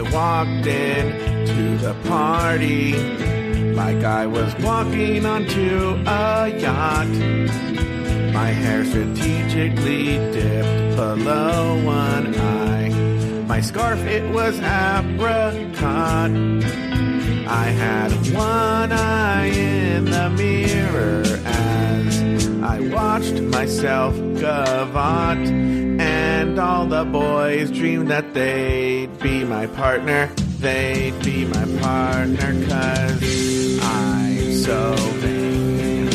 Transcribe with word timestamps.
I 0.00 0.02
walked 0.14 0.66
in 0.66 1.46
to 1.46 1.76
the 1.76 1.94
party 2.08 2.94
like 3.74 4.02
I 4.02 4.26
was 4.26 4.54
walking 4.54 5.26
onto 5.26 6.02
a 6.06 6.48
yacht. 6.58 7.06
My 8.32 8.48
hair 8.48 8.82
strategically 8.86 10.16
dipped 10.32 10.96
below 10.96 11.84
one 11.84 12.34
eye. 12.34 12.88
My 13.46 13.60
scarf, 13.60 14.00
it 14.06 14.26
was 14.32 14.56
apricot. 14.60 16.30
I 17.46 17.66
had 17.84 18.10
one 18.32 18.92
eye 18.92 19.48
in 19.48 20.06
the 20.06 20.30
mirror 20.30 21.24
as 21.44 22.48
I 22.62 22.80
watched 22.88 23.38
myself 23.42 24.14
gavotte. 24.14 26.00
And 26.00 26.58
all 26.58 26.86
the 26.86 27.04
boys 27.04 27.70
dreamed 27.70 28.08
that 28.08 28.32
they'd 28.32 29.09
be 29.20 29.44
my 29.44 29.66
partner. 29.66 30.26
They'd 30.58 31.22
be 31.22 31.44
my 31.44 31.64
partner 31.80 32.52
cause 32.68 33.78
I'm 33.82 34.54
so 34.54 34.94
vain. 35.20 36.08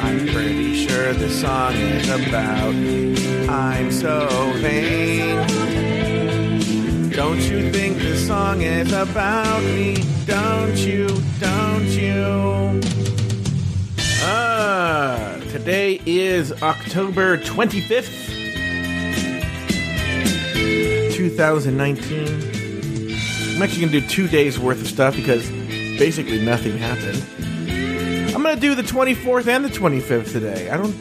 I'm 0.00 0.26
pretty 0.28 0.86
sure 0.86 1.12
the 1.12 1.30
song 1.30 1.74
is 1.74 2.08
about 2.08 2.74
I'm 3.48 3.90
so 3.92 4.28
vain. 4.56 5.46
Don't 7.10 7.40
you 7.40 7.70
think 7.70 7.98
the 7.98 8.16
song 8.16 8.62
is 8.62 8.92
about 8.92 9.62
me? 9.62 10.02
Don't 10.26 10.76
you? 10.76 11.08
Don't 11.38 11.86
you? 11.86 12.80
Ah, 14.22 15.38
today 15.50 16.00
is 16.06 16.52
October 16.62 17.38
25th, 17.38 18.29
2019. 21.20 22.26
I'm 23.54 23.62
actually 23.62 23.80
going 23.80 23.92
to 23.92 24.00
do 24.00 24.08
two 24.08 24.26
days 24.26 24.58
worth 24.58 24.80
of 24.80 24.86
stuff 24.86 25.14
because 25.14 25.50
basically 25.98 26.42
nothing 26.42 26.78
happened. 26.78 27.22
I'm 28.34 28.42
going 28.42 28.54
to 28.54 28.60
do 28.60 28.74
the 28.74 28.82
24th 28.82 29.46
and 29.46 29.62
the 29.62 29.68
25th 29.68 30.32
today. 30.32 30.70
I 30.70 30.78
don't, 30.78 30.96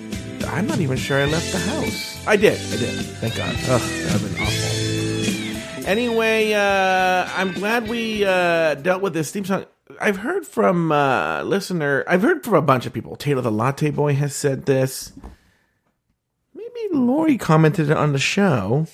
I'm 0.46 0.68
not 0.68 0.82
even 0.82 0.98
sure 0.98 1.22
I 1.22 1.26
left 1.26 1.54
the 1.54 1.60
house. 1.60 2.22
I 2.28 2.36
did, 2.36 2.60
I 2.74 2.76
did. 2.76 2.96
Thank 3.22 3.38
God. 3.38 3.56
Ugh, 3.70 3.80
that 3.80 4.22
would 4.22 4.36
been 4.36 4.44
awful. 4.44 5.88
Anyway, 5.88 6.52
uh, 6.52 7.30
I'm 7.38 7.54
glad 7.54 7.88
we 7.88 8.26
uh, 8.26 8.76
dealt 8.76 9.02
with 9.02 9.14
this 9.14 9.32
theme 9.32 9.46
song. 9.46 9.68
I've 10.02 10.18
heard 10.18 10.46
from 10.46 10.92
uh, 10.92 11.44
listener. 11.44 12.04
I've 12.10 12.24
heard 12.24 12.44
from 12.44 12.56
a 12.56 12.62
bunch 12.62 12.86
of 12.86 12.92
people. 12.92 13.16
Taylor 13.16 13.42
the 13.42 13.54
Latte 13.54 13.90
Boy 13.90 14.16
has 14.16 14.36
said 14.36 14.66
this. 14.66 15.14
Maybe 16.54 16.90
Lori 16.92 17.38
commented 17.38 17.90
on 17.90 18.12
the 18.12 18.20
show. 18.20 18.86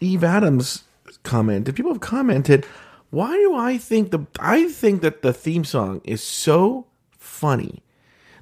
Eve 0.00 0.24
Adams 0.24 0.84
commented. 1.22 1.76
People 1.76 1.92
have 1.92 2.00
commented. 2.00 2.66
Why 3.10 3.32
do 3.32 3.54
I 3.54 3.78
think 3.78 4.10
the? 4.10 4.26
I 4.40 4.68
think 4.68 5.02
that 5.02 5.22
the 5.22 5.32
theme 5.32 5.64
song 5.64 6.00
is 6.04 6.22
so 6.22 6.86
funny 7.10 7.82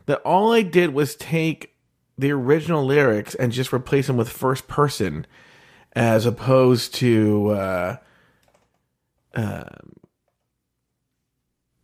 that 0.06 0.20
all 0.22 0.52
I 0.52 0.62
did 0.62 0.94
was 0.94 1.14
take 1.14 1.74
the 2.18 2.30
original 2.30 2.84
lyrics 2.84 3.34
and 3.34 3.52
just 3.52 3.72
replace 3.72 4.06
them 4.06 4.16
with 4.16 4.28
first 4.28 4.68
person 4.68 5.26
as 5.94 6.24
opposed 6.24 6.94
to 6.94 7.50
uh, 7.50 7.96
um, 9.34 9.92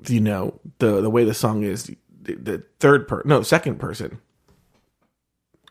you 0.06 0.20
know 0.20 0.61
the 0.78 1.00
the 1.00 1.11
way 1.11 1.24
the 1.24 1.34
song 1.34 1.62
is 1.62 1.91
the, 2.22 2.34
the 2.34 2.62
third 2.78 3.08
per 3.08 3.22
no 3.24 3.42
second 3.42 3.78
person 3.78 4.20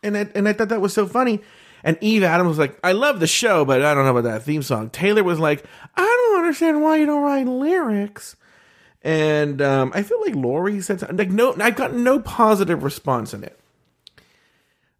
and 0.03 0.17
I, 0.17 0.27
and 0.35 0.47
I 0.47 0.53
thought 0.53 0.69
that 0.69 0.81
was 0.81 0.93
so 0.93 1.07
funny 1.07 1.41
and 1.83 1.97
Eve 2.01 2.23
Adams 2.23 2.49
was 2.49 2.57
like 2.57 2.79
I 2.83 2.91
love 2.91 3.19
the 3.19 3.27
show 3.27 3.65
but 3.65 3.83
I 3.83 3.93
don't 3.93 4.05
know 4.05 4.15
about 4.15 4.29
that 4.29 4.43
theme 4.43 4.61
song 4.61 4.89
Taylor 4.89 5.23
was 5.23 5.39
like 5.39 5.65
I 5.95 6.03
don't 6.03 6.39
understand 6.39 6.81
why 6.81 6.97
you 6.97 7.05
don't 7.05 7.23
write 7.23 7.47
lyrics 7.47 8.35
and 9.03 9.61
um, 9.61 9.91
I 9.93 10.03
feel 10.03 10.19
like 10.21 10.35
Lori 10.35 10.81
said 10.81 10.99
something 10.99 11.17
like 11.17 11.29
no 11.29 11.55
I 11.59 11.71
got 11.71 11.93
no 11.93 12.19
positive 12.19 12.83
response 12.83 13.33
in 13.33 13.43
it 13.43 13.59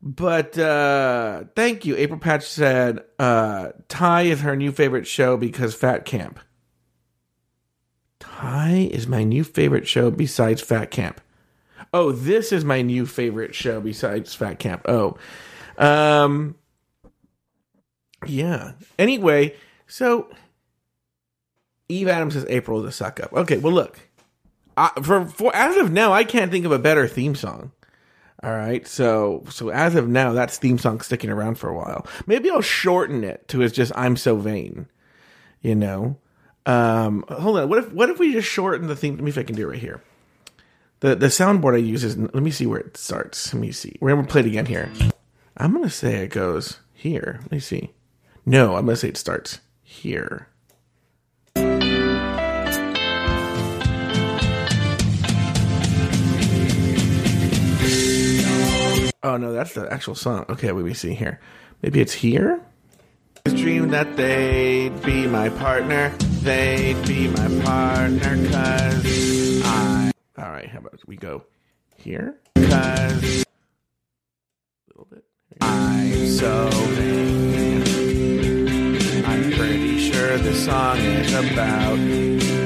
but 0.02 0.58
uh 0.58 1.46
thank 1.56 1.86
you. 1.86 1.96
April 1.98 2.20
Patch 2.20 2.48
said 2.48 3.04
uh 3.20 3.70
Ty 3.88 4.24
is 4.24 4.42
her 4.42 4.56
new 4.56 4.72
favorite 4.72 5.08
show 5.08 5.38
because 5.38 5.74
Fat 5.74 6.06
Camp. 6.06 6.40
Ty 8.20 8.90
is 8.92 9.08
my 9.08 9.24
new 9.24 9.44
favorite 9.44 9.88
show 9.88 10.12
besides 10.12 10.62
Fat 10.62 10.92
Camp. 10.92 11.20
Oh, 11.94 12.12
this 12.12 12.52
is 12.52 12.64
my 12.64 12.82
new 12.82 13.06
favorite 13.06 13.56
show 13.56 13.82
besides 13.82 14.36
Fat 14.36 14.60
Camp. 14.60 14.86
Oh. 14.88 15.18
Um 15.78 16.56
Yeah. 18.26 18.74
Anyway, 18.98 19.56
so 19.86 20.30
Eve 21.90 22.08
Adams 22.08 22.34
says 22.34 22.46
April 22.50 22.84
is 22.84 22.90
a 22.90 22.92
suck 22.92 23.20
up. 23.20 23.34
Okay, 23.34 23.58
well 23.58 23.74
look. 23.74 24.00
I, 24.76 24.90
for, 25.02 25.26
for 25.26 25.56
as 25.56 25.78
of 25.78 25.92
now, 25.92 26.14
I 26.14 26.24
can't 26.24 26.52
think 26.52 26.66
of 26.66 26.72
a 26.72 26.80
better 26.80 27.08
theme 27.08 27.36
song. 27.36 27.72
All 28.44 28.52
right, 28.52 28.88
so 28.88 29.44
so 29.50 29.70
as 29.70 29.96
of 29.96 30.08
now, 30.08 30.34
that's 30.34 30.60
theme 30.60 30.78
song 30.78 31.02
sticking 31.02 31.32
around 31.32 31.56
for 31.56 31.70
a 31.70 31.76
while. 31.76 32.06
Maybe 32.28 32.52
I'll 32.52 32.62
shorten 32.62 33.24
it 33.24 33.48
to 33.48 33.64
it's 33.64 33.74
just 33.74 33.92
I'm 33.96 34.16
so 34.16 34.36
vain, 34.36 34.88
you 35.62 35.74
know. 35.74 36.18
Um, 36.68 37.26
hold 37.30 37.58
on, 37.58 37.68
what 37.68 37.80
if 37.80 37.92
what 37.92 38.10
if 38.10 38.20
we 38.20 38.34
just 38.34 38.48
shorten 38.48 38.88
the 38.88 38.96
theme? 38.96 39.16
Let 39.16 39.24
me 39.24 39.32
see 39.32 39.40
if 39.40 39.44
I 39.44 39.48
can 39.48 39.56
do 39.56 39.64
it 39.64 39.72
right 39.72 39.80
here. 39.80 40.04
The 41.00 41.16
the 41.16 41.28
soundboard 41.28 41.74
I 41.74 41.78
use 41.78 42.04
is 42.04 42.16
let 42.16 42.36
me 42.36 42.52
see 42.52 42.68
where 42.68 42.80
it 42.80 42.96
starts. 42.96 43.54
Let 43.54 43.62
me 43.62 43.72
see. 43.72 43.98
We're 44.00 44.14
gonna 44.14 44.28
play 44.28 44.42
it 44.42 44.48
again 44.48 44.68
here. 44.68 44.92
I'm 45.58 45.74
gonna 45.74 45.90
say 45.90 46.18
it 46.18 46.30
goes 46.30 46.80
here. 46.94 47.40
Let 47.42 47.52
me 47.52 47.60
see. 47.60 47.92
No, 48.50 48.78
I'm 48.78 48.86
gonna 48.86 48.96
say 48.96 49.10
it 49.10 49.18
starts 49.18 49.60
here. 49.84 50.48
Oh 59.22 59.36
no, 59.36 59.52
that's 59.52 59.74
the 59.74 59.90
actual 59.92 60.16
song. 60.16 60.46
Okay, 60.48 60.72
let 60.72 60.86
me 60.86 60.94
see 60.94 61.14
here. 61.14 61.42
Maybe 61.82 62.00
it's 62.00 62.14
here. 62.14 62.62
Dream 63.48 63.90
that 63.90 64.16
they'd 64.16 65.04
be 65.04 65.28
my 65.28 65.50
partner. 65.50 66.16
They'd 66.40 67.06
be 67.06 67.28
my 67.28 67.50
partner, 67.66 68.50
cause 68.50 69.62
I. 69.66 70.10
All 70.38 70.52
right, 70.52 70.70
how 70.70 70.80
about 70.80 71.06
we 71.06 71.18
go 71.18 71.44
here? 71.98 72.40
Cause 72.56 73.44
a 73.44 73.46
little 74.88 75.08
bit. 75.12 75.26
I'm 75.60 76.28
so 76.30 76.77
the 80.48 80.56
song 80.56 80.98
is 81.00 81.34
about. 81.34 82.00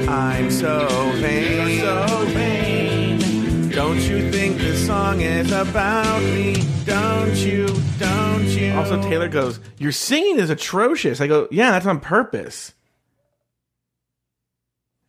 I'm 0.08 0.52
so 0.52 0.86
vain. 1.16 1.78
You're 1.78 2.06
So 2.06 2.26
vain. 2.26 3.68
Don't 3.70 3.98
you 3.98 4.30
think 4.30 4.58
this 4.58 4.86
song 4.86 5.20
is 5.20 5.50
about 5.50 6.22
me? 6.22 6.62
Don't 6.84 7.34
you? 7.34 7.66
Don't 7.98 8.46
you? 8.46 8.72
Also, 8.74 9.02
Taylor 9.02 9.28
goes, 9.28 9.58
Your 9.78 9.90
singing 9.90 10.38
is 10.38 10.48
atrocious. 10.48 11.20
I 11.20 11.26
go, 11.26 11.48
Yeah, 11.50 11.72
that's 11.72 11.86
on 11.86 11.98
purpose. 11.98 12.72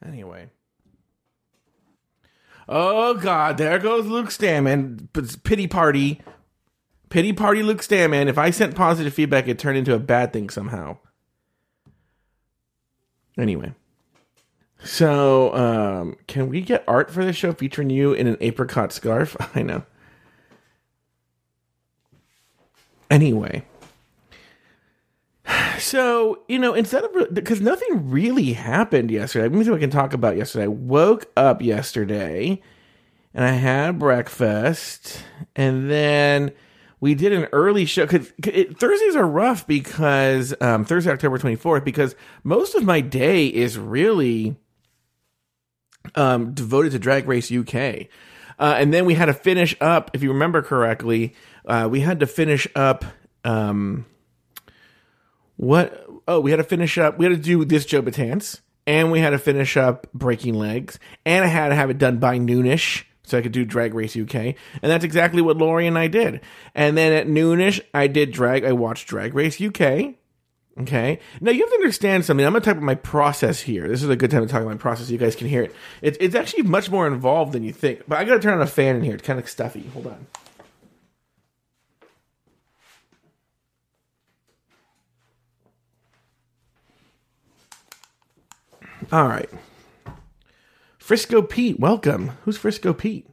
Anyway. 0.03 0.49
Oh, 2.67 3.13
God, 3.13 3.57
there 3.57 3.77
goes 3.77 4.07
Luke 4.07 4.29
Stamman. 4.29 5.09
Pity 5.43 5.67
party. 5.67 6.21
Pity 7.09 7.33
party 7.33 7.61
Luke 7.61 7.81
Stamman. 7.81 8.29
If 8.29 8.39
I 8.39 8.49
sent 8.49 8.73
positive 8.73 9.13
feedback, 9.13 9.47
it 9.47 9.59
turned 9.59 9.77
into 9.77 9.93
a 9.93 9.99
bad 9.99 10.33
thing 10.33 10.49
somehow. 10.49 10.97
Anyway. 13.37 13.73
So, 14.83 15.55
um, 15.55 16.17
can 16.27 16.49
we 16.49 16.61
get 16.61 16.83
art 16.87 17.09
for 17.09 17.23
this 17.23 17.37
show 17.37 17.53
featuring 17.53 17.89
you 17.89 18.11
in 18.11 18.27
an 18.27 18.37
apricot 18.41 18.91
scarf? 18.91 19.35
I 19.55 19.61
know. 19.63 19.83
Anyway. 23.09 23.63
So, 25.79 26.43
you 26.47 26.59
know, 26.59 26.73
instead 26.73 27.03
of 27.03 27.33
because 27.33 27.59
nothing 27.59 28.09
really 28.09 28.53
happened 28.53 29.11
yesterday. 29.11 29.49
Let 29.49 29.51
me 29.51 29.63
see 29.65 29.69
what 29.69 29.77
I 29.77 29.79
can 29.81 29.89
talk 29.89 30.13
about 30.13 30.37
yesterday. 30.37 30.63
I 30.63 30.67
woke 30.67 31.25
up 31.35 31.61
yesterday 31.61 32.61
and 33.33 33.43
I 33.43 33.51
had 33.51 33.99
breakfast 33.99 35.23
and 35.57 35.91
then 35.91 36.53
we 37.03 37.15
did 37.15 37.33
an 37.33 37.49
early 37.51 37.83
show 37.83 38.05
because 38.05 38.31
Thursdays 38.41 39.17
are 39.17 39.27
rough 39.27 39.67
because 39.67 40.53
um, 40.61 40.85
Thursday, 40.85 41.11
October 41.11 41.37
24th, 41.37 41.83
because 41.83 42.15
most 42.45 42.75
of 42.75 42.85
my 42.85 43.01
day 43.01 43.47
is 43.47 43.77
really 43.77 44.55
um, 46.15 46.53
devoted 46.53 46.93
to 46.93 46.99
Drag 46.99 47.27
Race 47.27 47.51
UK. 47.51 48.07
Uh, 48.57 48.75
and 48.77 48.93
then 48.93 49.03
we 49.03 49.15
had 49.15 49.25
to 49.25 49.33
finish 49.33 49.75
up, 49.81 50.11
if 50.13 50.23
you 50.23 50.31
remember 50.31 50.61
correctly, 50.61 51.35
uh, 51.65 51.89
we 51.91 51.99
had 51.99 52.21
to 52.21 52.25
finish 52.25 52.69
up. 52.73 53.03
Um, 53.43 54.05
what? 55.57 56.07
Oh, 56.25 56.39
we 56.39 56.51
had 56.51 56.57
to 56.57 56.63
finish 56.63 56.97
up. 56.97 57.17
We 57.17 57.25
had 57.25 57.35
to 57.35 57.41
do 57.41 57.65
this 57.65 57.85
Joe 57.85 58.01
Betance, 58.01 58.61
and 58.87 59.11
we 59.11 59.19
had 59.19 59.31
to 59.31 59.39
finish 59.39 59.75
up 59.75 60.07
Breaking 60.13 60.53
Legs, 60.53 60.99
and 61.25 61.43
I 61.43 61.49
had 61.49 61.67
to 61.67 61.75
have 61.75 61.89
it 61.89 61.97
done 61.97 62.19
by 62.19 62.39
noonish 62.39 63.03
so 63.33 63.39
I 63.39 63.41
could 63.41 63.51
do 63.51 63.65
Drag 63.65 63.95
Race 63.95 64.15
UK, 64.15 64.35
and 64.35 64.55
that's 64.83 65.03
exactly 65.03 65.41
what 65.41 65.57
Lori 65.57 65.87
and 65.87 65.97
I 65.97 66.07
did. 66.07 66.41
And 66.75 66.95
then 66.95 67.13
at 67.13 67.25
noonish, 67.25 67.81
I 67.91 68.05
did 68.05 68.31
drag. 68.31 68.63
I 68.63 68.73
watched 68.73 69.07
Drag 69.07 69.33
Race 69.33 69.59
UK, 69.59 70.13
Okay. 70.79 71.19
Now 71.41 71.51
you 71.51 71.61
have 71.61 71.69
to 71.69 71.75
understand 71.75 72.25
something. 72.25 72.45
I'm 72.45 72.51
going 72.51 72.61
to 72.61 72.65
talk 72.65 72.77
about 72.77 72.85
my 72.85 72.95
process 72.95 73.61
here. 73.61 73.87
This 73.87 74.01
is 74.01 74.09
a 74.09 74.15
good 74.15 74.31
time 74.31 74.41
to 74.41 74.47
talk 74.47 74.61
about 74.61 74.71
my 74.71 74.77
process. 74.77 75.07
So 75.07 75.11
you 75.11 75.19
guys 75.19 75.35
can 75.35 75.47
hear 75.47 75.63
it. 75.63 75.75
It's 76.01 76.17
it's 76.19 76.35
actually 76.35 76.63
much 76.63 76.89
more 76.89 77.05
involved 77.07 77.53
than 77.53 77.63
you 77.63 77.71
think. 77.71 78.03
But 78.07 78.17
I 78.19 78.23
got 78.23 78.35
to 78.35 78.39
turn 78.39 78.53
on 78.53 78.61
a 78.61 78.67
fan 78.67 78.95
in 78.95 79.03
here. 79.03 79.13
It's 79.15 79.25
kind 79.25 79.39
of 79.39 79.47
stuffy. 79.49 79.87
Hold 79.93 80.07
on. 80.07 80.27
All 89.11 89.27
right. 89.27 89.49
Frisco 91.03 91.41
Pete, 91.41 91.81
welcome. 91.81 92.29
Who's 92.45 92.57
Frisco 92.57 92.93
Pete? 92.93 93.27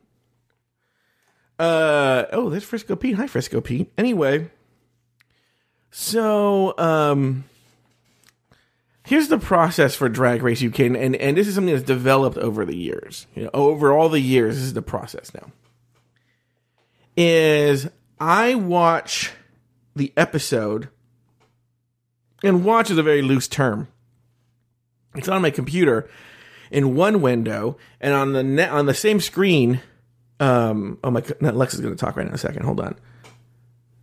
Uh 1.57 2.25
oh, 2.33 2.51
there's 2.51 2.65
Frisco 2.65 2.97
Pete. 2.97 3.15
Hi, 3.15 3.29
Frisco 3.29 3.61
Pete. 3.61 3.93
Anyway, 3.97 4.51
so 5.93 6.77
um, 6.79 7.45
here's 9.07 9.29
the 9.29 9.39
process 9.39 9.95
for 9.95 10.09
Drag 10.09 10.43
Race 10.43 10.65
UK, 10.65 10.81
and 10.81 11.15
and 11.15 11.37
this 11.37 11.47
is 11.47 11.55
something 11.55 11.73
that's 11.73 11.87
developed 11.87 12.39
over 12.39 12.65
the 12.65 12.77
years. 12.77 13.29
You 13.37 13.45
know, 13.45 13.51
over 13.55 13.93
all 13.93 14.09
the 14.09 14.19
years, 14.19 14.57
this 14.57 14.65
is 14.65 14.75
the 14.75 14.83
process 14.83 15.33
now. 15.33 15.53
Is 17.17 17.89
I 18.19 18.57
watch 18.57 19.31
the 19.95 20.13
episode, 20.17 20.89
and 22.43 22.65
watch 22.65 22.91
is 22.91 22.99
a 22.99 23.05
very 23.05 23.23
loose 23.23 23.47
term. 23.47 23.87
It's 25.15 25.29
on 25.29 25.43
my 25.43 25.51
computer 25.51 26.11
in 26.71 26.95
one 26.95 27.21
window, 27.21 27.77
and 28.01 28.15
on 28.15 28.33
the 28.33 28.69
on 28.69 28.87
the 28.87 28.95
same 28.95 29.21
screen. 29.21 29.81
Um, 30.39 30.99
oh 31.05 31.11
my, 31.11 31.23
Alexa's 31.43 31.81
going 31.81 31.95
to 31.95 32.01
talk 32.01 32.17
right 32.17 32.27
in 32.27 32.33
a 32.33 32.39
second. 32.39 32.65
Hold 32.65 32.81
on. 32.81 32.97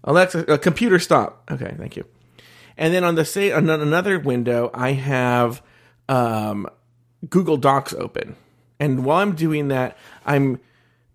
Alexa, 0.03 0.53
uh, 0.53 0.57
computer 0.57 0.99
stop. 0.99 1.43
Okay, 1.49 1.73
thank 1.77 1.95
you. 1.95 2.05
And 2.77 2.93
then 2.93 3.03
on 3.03 3.15
the 3.15 3.25
say 3.25 3.51
on 3.51 3.69
another 3.69 4.19
window, 4.19 4.69
I 4.73 4.91
have 4.91 5.63
um, 6.07 6.67
Google 7.27 7.57
Docs 7.57 7.93
open, 7.93 8.35
and 8.79 9.03
while 9.03 9.17
I'm 9.17 9.35
doing 9.35 9.69
that, 9.69 9.97
I'm 10.25 10.59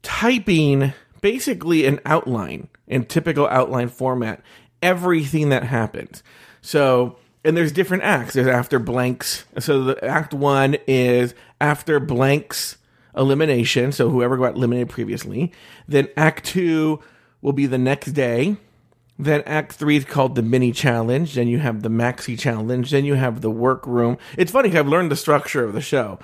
typing 0.03 0.93
basically 1.21 1.87
an 1.87 2.01
outline 2.05 2.69
in 2.89 3.05
typical 3.05 3.47
outline 3.47 3.89
format 3.89 4.43
everything 4.83 5.49
that 5.51 5.63
happens. 5.63 6.23
So 6.61 7.17
and 7.45 7.57
there's 7.57 7.73
different 7.73 8.03
acts. 8.03 8.35
There's 8.35 8.47
after 8.47 8.79
blanks. 8.79 9.45
So 9.59 9.85
the 9.85 10.05
act 10.05 10.33
one 10.33 10.77
is 10.87 11.35
after 11.61 12.01
blanks 12.01 12.77
elimination. 13.17 13.93
So 13.93 14.11
whoever 14.11 14.37
got 14.37 14.55
eliminated 14.55 14.89
previously. 14.89 15.53
Then 15.89 16.09
act 16.17 16.45
two 16.45 17.01
will 17.41 17.53
be 17.53 17.67
the 17.67 17.79
next 17.79 18.13
day. 18.13 18.57
Then 19.19 19.43
act 19.43 19.73
three 19.73 19.97
is 19.97 20.05
called 20.05 20.35
the 20.35 20.43
mini 20.43 20.73
challenge. 20.73 21.35
Then 21.35 21.49
you 21.49 21.59
have 21.59 21.83
the 21.83 21.89
maxi 21.89 22.39
challenge. 22.39 22.91
Then 22.91 23.05
you 23.05 23.15
have 23.15 23.41
the 23.41 23.51
workroom. 23.51 24.19
It's 24.39 24.53
funny 24.53 24.69
because 24.69 24.81
I've 24.81 24.89
learned 24.89 25.11
the 25.11 25.17
structure 25.17 25.65
of 25.65 25.73
the 25.73 25.81
show. 25.81 26.19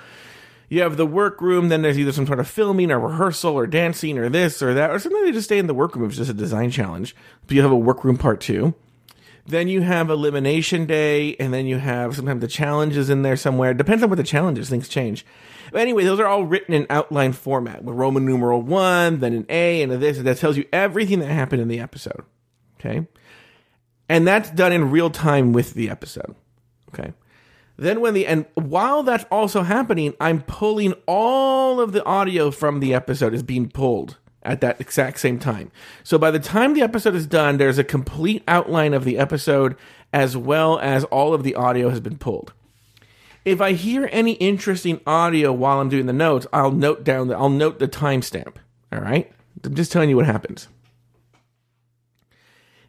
You 0.69 0.81
have 0.83 0.97
the 0.97 1.05
workroom, 1.05 1.69
then 1.69 1.81
there's 1.81 1.97
either 1.97 2.11
some 2.11 2.27
sort 2.27 2.39
of 2.39 2.47
filming 2.47 2.91
or 2.91 2.99
rehearsal 2.99 3.55
or 3.55 3.65
dancing 3.65 4.19
or 4.19 4.29
this 4.29 4.61
or 4.61 4.75
that, 4.75 4.91
or 4.91 4.99
sometimes 4.99 5.25
they 5.25 5.31
just 5.31 5.47
stay 5.47 5.57
in 5.57 5.65
the 5.65 5.73
workroom. 5.73 6.07
It's 6.07 6.17
just 6.17 6.29
a 6.29 6.33
design 6.33 6.69
challenge. 6.69 7.15
But 7.47 7.55
you 7.55 7.63
have 7.63 7.71
a 7.71 7.77
workroom 7.77 8.17
part 8.17 8.39
two. 8.39 8.75
Then 9.49 9.67
you 9.67 9.81
have 9.81 10.11
elimination 10.11 10.85
day, 10.85 11.35
and 11.37 11.51
then 11.51 11.65
you 11.65 11.79
have 11.79 12.15
sometimes 12.15 12.41
the 12.41 12.47
challenges 12.47 13.09
in 13.09 13.23
there 13.23 13.35
somewhere. 13.35 13.73
Depends 13.73 14.03
on 14.03 14.09
what 14.09 14.17
the 14.17 14.23
challenges. 14.23 14.69
Things 14.69 14.87
change. 14.87 15.25
But 15.71 15.81
anyway, 15.81 16.03
those 16.03 16.19
are 16.19 16.27
all 16.27 16.45
written 16.45 16.75
in 16.75 16.85
outline 16.91 17.33
format 17.33 17.83
with 17.83 17.95
Roman 17.95 18.25
numeral 18.25 18.61
one, 18.61 19.19
then 19.19 19.33
an 19.33 19.47
A, 19.49 19.81
and 19.81 19.91
a 19.91 19.97
this. 19.97 20.19
And 20.19 20.27
that 20.27 20.37
tells 20.37 20.55
you 20.55 20.65
everything 20.71 21.19
that 21.19 21.31
happened 21.31 21.63
in 21.63 21.67
the 21.67 21.79
episode. 21.79 22.23
Okay. 22.79 23.07
And 24.07 24.27
that's 24.27 24.51
done 24.51 24.71
in 24.71 24.91
real 24.91 25.09
time 25.09 25.51
with 25.51 25.73
the 25.73 25.89
episode. 25.89 26.35
Okay. 26.93 27.13
Then 27.75 28.01
when 28.01 28.13
the 28.13 28.27
and 28.27 28.45
while 28.53 29.01
that's 29.01 29.25
also 29.31 29.63
happening, 29.63 30.13
I'm 30.21 30.43
pulling 30.43 30.93
all 31.07 31.79
of 31.79 31.91
the 31.91 32.05
audio 32.05 32.51
from 32.51 32.81
the 32.81 32.93
episode 32.93 33.33
is 33.33 33.41
being 33.41 33.69
pulled 33.69 34.17
at 34.49 34.61
that 34.61 34.81
exact 34.81 35.19
same 35.19 35.37
time. 35.37 35.71
So 36.03 36.17
by 36.17 36.31
the 36.31 36.39
time 36.39 36.73
the 36.73 36.81
episode 36.81 37.13
is 37.13 37.27
done, 37.27 37.57
there's 37.57 37.77
a 37.77 37.83
complete 37.83 38.43
outline 38.47 38.95
of 38.95 39.05
the 39.05 39.19
episode 39.19 39.77
as 40.11 40.35
well 40.35 40.79
as 40.79 41.03
all 41.05 41.35
of 41.35 41.43
the 41.43 41.53
audio 41.53 41.89
has 41.89 41.99
been 41.99 42.17
pulled. 42.17 42.51
If 43.45 43.61
I 43.61 43.73
hear 43.73 44.09
any 44.11 44.33
interesting 44.33 45.01
audio 45.05 45.53
while 45.53 45.79
I'm 45.79 45.89
doing 45.89 46.07
the 46.07 46.13
notes, 46.13 46.47
I'll 46.51 46.71
note 46.71 47.03
down 47.03 47.27
the, 47.27 47.37
I'll 47.37 47.49
note 47.49 47.77
the 47.77 47.87
timestamp. 47.87 48.55
All 48.91 48.99
right? 48.99 49.31
I'm 49.63 49.75
just 49.75 49.91
telling 49.91 50.09
you 50.09 50.15
what 50.15 50.25
happens. 50.25 50.67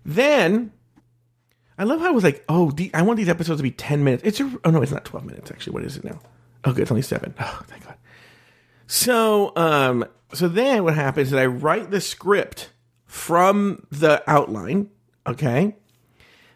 Then 0.04 0.72
I 1.78 1.84
love 1.84 2.00
how 2.00 2.08
I 2.08 2.12
was 2.12 2.24
like, 2.24 2.42
oh, 2.48 2.72
I 2.94 3.02
want 3.02 3.18
these 3.18 3.28
episodes 3.28 3.58
to 3.58 3.62
be 3.62 3.70
10 3.70 4.02
minutes. 4.02 4.22
It's 4.24 4.40
a, 4.40 4.50
oh 4.64 4.70
no, 4.70 4.80
it's 4.80 4.92
not 4.92 5.04
12 5.04 5.26
minutes 5.26 5.50
actually. 5.50 5.74
What 5.74 5.84
is 5.84 5.98
it 5.98 6.04
now? 6.04 6.20
Okay, 6.66 6.82
it's 6.82 6.90
only 6.90 7.02
7. 7.02 7.34
Oh, 7.38 7.62
thank 7.66 7.84
God. 7.84 7.96
So, 8.92 9.52
um, 9.54 10.04
so 10.34 10.48
then 10.48 10.82
what 10.82 10.96
happens 10.96 11.28
is 11.28 11.34
I 11.34 11.46
write 11.46 11.92
the 11.92 12.00
script 12.00 12.70
from 13.06 13.86
the 13.92 14.20
outline, 14.26 14.90
okay? 15.24 15.76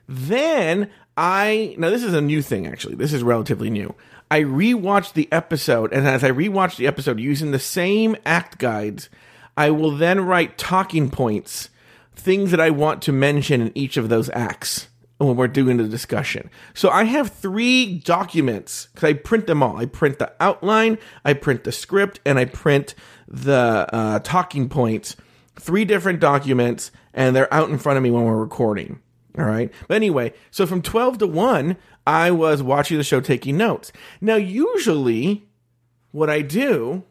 Then 0.08 0.90
I 1.16 1.76
now 1.78 1.90
this 1.90 2.02
is 2.02 2.12
a 2.12 2.20
new 2.20 2.42
thing 2.42 2.66
actually. 2.66 2.96
This 2.96 3.12
is 3.12 3.22
relatively 3.22 3.70
new. 3.70 3.94
I 4.32 4.40
rewatch 4.40 5.12
the 5.12 5.28
episode, 5.30 5.92
and 5.92 6.08
as 6.08 6.24
I 6.24 6.32
rewatch 6.32 6.74
the 6.74 6.88
episode 6.88 7.20
using 7.20 7.52
the 7.52 7.60
same 7.60 8.16
act 8.26 8.58
guides, 8.58 9.08
I 9.56 9.70
will 9.70 9.92
then 9.92 10.20
write 10.20 10.58
talking 10.58 11.10
points, 11.10 11.70
things 12.16 12.50
that 12.50 12.58
I 12.58 12.70
want 12.70 13.00
to 13.02 13.12
mention 13.12 13.60
in 13.60 13.70
each 13.78 13.96
of 13.96 14.08
those 14.08 14.28
acts 14.30 14.88
when 15.18 15.36
we're 15.36 15.48
doing 15.48 15.76
the 15.76 15.84
discussion. 15.84 16.50
So 16.74 16.90
I 16.90 17.04
have 17.04 17.30
three 17.30 17.98
documents 17.98 18.88
because 18.92 19.08
I 19.08 19.12
print 19.14 19.46
them 19.46 19.62
all. 19.62 19.76
I 19.76 19.86
print 19.86 20.18
the 20.18 20.32
outline, 20.40 20.98
I 21.24 21.34
print 21.34 21.64
the 21.64 21.72
script, 21.72 22.20
and 22.24 22.38
I 22.38 22.44
print 22.46 22.94
the 23.28 23.88
uh, 23.92 24.18
talking 24.20 24.68
points. 24.68 25.16
Three 25.56 25.84
different 25.84 26.18
documents, 26.18 26.90
and 27.12 27.34
they're 27.34 27.52
out 27.54 27.70
in 27.70 27.78
front 27.78 27.96
of 27.96 28.02
me 28.02 28.10
when 28.10 28.24
we're 28.24 28.36
recording. 28.36 29.00
All 29.38 29.44
right. 29.44 29.72
But 29.88 29.94
anyway, 29.94 30.32
so 30.50 30.66
from 30.66 30.82
12 30.82 31.18
to 31.18 31.26
1, 31.26 31.76
I 32.06 32.30
was 32.30 32.62
watching 32.62 32.98
the 32.98 33.04
show 33.04 33.20
taking 33.20 33.56
notes. 33.56 33.92
Now, 34.20 34.36
usually, 34.36 35.46
what 36.12 36.30
I 36.30 36.42
do 36.42 37.04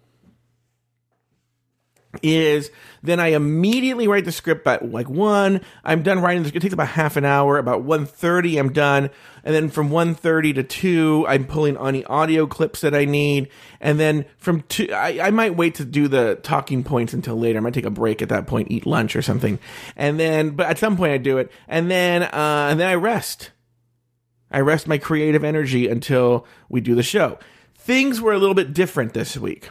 is 2.21 2.69
then 3.01 3.19
I 3.19 3.29
immediately 3.29 4.07
write 4.07 4.25
the 4.25 4.31
script 4.31 4.63
by 4.63 4.77
like 4.77 5.09
one. 5.09 5.61
I'm 5.83 6.03
done 6.03 6.19
writing. 6.19 6.45
It 6.45 6.59
takes 6.59 6.73
about 6.73 6.89
half 6.89 7.17
an 7.17 7.25
hour. 7.25 7.57
About 7.57 7.83
1.30, 7.83 8.59
I'm 8.59 8.71
done. 8.71 9.09
And 9.43 9.53
then 9.53 9.69
from 9.69 9.89
1.30 9.89 10.55
to 10.55 10.63
2, 10.63 11.25
I'm 11.27 11.45
pulling 11.45 11.77
any 11.77 12.05
audio 12.05 12.45
clips 12.45 12.81
that 12.81 12.93
I 12.93 13.05
need. 13.05 13.49
And 13.81 13.99
then 13.99 14.25
from 14.37 14.61
2, 14.69 14.93
I, 14.93 15.27
I 15.27 15.31
might 15.31 15.55
wait 15.55 15.75
to 15.75 15.85
do 15.85 16.07
the 16.07 16.39
talking 16.43 16.83
points 16.83 17.13
until 17.13 17.35
later. 17.35 17.57
I 17.57 17.61
might 17.61 17.73
take 17.73 17.85
a 17.85 17.91
break 17.91 18.21
at 18.21 18.29
that 18.29 18.47
point, 18.47 18.71
eat 18.71 18.85
lunch 18.85 19.15
or 19.15 19.21
something. 19.21 19.59
And 19.95 20.19
then, 20.19 20.51
but 20.51 20.67
at 20.67 20.77
some 20.77 20.95
point 20.95 21.13
I 21.13 21.17
do 21.17 21.39
it. 21.39 21.51
And 21.67 21.89
then, 21.89 22.23
uh, 22.23 22.67
and 22.69 22.79
then 22.79 22.87
I 22.87 22.95
rest. 22.95 23.51
I 24.51 24.59
rest 24.59 24.87
my 24.87 24.99
creative 24.99 25.43
energy 25.43 25.87
until 25.87 26.45
we 26.69 26.79
do 26.79 26.93
the 26.93 27.03
show. 27.03 27.39
Things 27.75 28.21
were 28.21 28.33
a 28.33 28.37
little 28.37 28.55
bit 28.55 28.71
different 28.71 29.13
this 29.13 29.35
week 29.35 29.69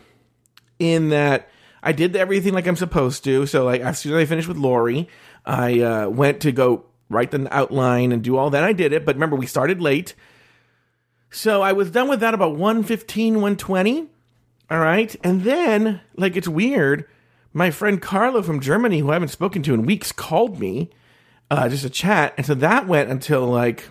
in 0.79 1.11
that 1.11 1.49
I 1.83 1.93
did 1.93 2.15
everything 2.15 2.55
like 2.55 2.67
I'm 2.67 2.77
supposed 2.77 3.25
to. 3.25 3.47
So 3.47 3.65
like 3.65 3.81
as 3.81 3.99
soon 3.99 4.13
as 4.13 4.19
I 4.19 4.25
finished 4.27 4.49
with 4.49 4.57
Lori, 4.57 5.09
I 5.45 5.81
uh, 5.81 6.09
went 6.09 6.41
to 6.43 6.53
go 6.53 6.87
write 7.09 7.31
the 7.31 7.49
outline 7.55 8.13
and 8.13 8.23
do 8.23 8.37
all 8.37 8.51
that. 8.51 8.65
I 8.65 8.73
did 8.73 8.93
it, 8.93 9.05
but 9.05 9.17
remember 9.17 9.37
we 9.37 9.47
started 9.47 9.81
late. 9.81 10.15
So 11.31 11.63
I 11.63 11.73
was 11.73 11.91
done 11.91 12.09
with 12.09 12.21
that 12.21 12.35
about 12.35 12.57
115, 12.57 13.35
120. 13.35 14.09
All 14.71 14.79
right. 14.79 15.15
And 15.25 15.43
then, 15.43 16.01
like, 16.17 16.37
it's 16.37 16.49
weird. 16.49 17.07
My 17.53 17.71
friend 17.71 18.01
Carlo 18.01 18.43
from 18.43 18.61
Germany, 18.61 19.01
who 19.01 19.11
I 19.11 19.15
haven't 19.15 19.29
spoken 19.29 19.63
to 19.65 19.75
in 19.75 19.85
weeks, 19.85 20.13
called 20.13 20.59
me 20.59 20.91
uh, 21.51 21.69
just 21.69 21.85
a 21.85 21.91
chat. 21.91 22.33
And 22.37 22.47
so 22.47 22.55
that 22.55 22.87
went 22.87 23.11
until 23.11 23.47
like, 23.47 23.89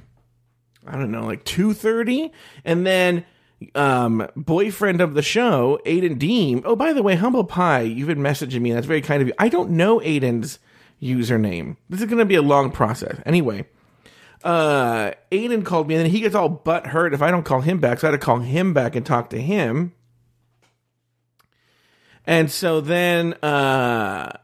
I 0.86 0.94
don't 0.94 1.12
know, 1.12 1.26
like 1.26 1.46
2.30. 1.46 2.32
And 2.66 2.86
then 2.86 3.26
um, 3.76 4.28
boyfriend 4.36 5.02
of 5.02 5.14
the 5.14 5.22
show, 5.22 5.80
Aiden 5.86 6.18
Deem. 6.18 6.62
Oh, 6.66 6.76
by 6.76 6.94
the 6.94 7.04
way, 7.04 7.16
Humble 7.16 7.44
Pie, 7.44 7.82
you've 7.82 8.08
been 8.08 8.20
messaging 8.20 8.62
me. 8.62 8.72
That's 8.72 8.88
very 8.88 9.02
kind 9.02 9.22
of 9.22 9.28
you. 9.28 9.34
I 9.40 9.50
don't 9.50 9.72
know 9.72 10.00
Aiden's 10.00 10.60
username. 11.02 11.78
This 11.90 12.02
is 12.02 12.08
going 12.08 12.20
to 12.20 12.26
be 12.26 12.36
a 12.36 12.42
long 12.42 12.72
process. 12.72 13.20
Anyway, 13.26 13.66
uh, 14.44 15.12
Aiden 15.32 15.66
called 15.66 15.88
me 15.88 15.96
and 15.96 16.06
then 16.06 16.12
he 16.12 16.20
gets 16.20 16.36
all 16.36 16.50
butt 16.50 16.88
hurt 16.88 17.14
if 17.14 17.22
I 17.22 17.32
don't 17.32 17.44
call 17.44 17.62
him 17.62 17.80
back. 17.80 18.00
So 18.00 18.08
I 18.08 18.12
had 18.12 18.20
to 18.20 18.26
call 18.26 18.40
him 18.40 18.74
back 18.74 18.96
and 18.96 19.06
talk 19.06 19.30
to 19.32 19.42
him. 19.42 19.94
And 22.26 22.52
so 22.52 22.82
then, 22.82 23.34
uh, 23.42 24.38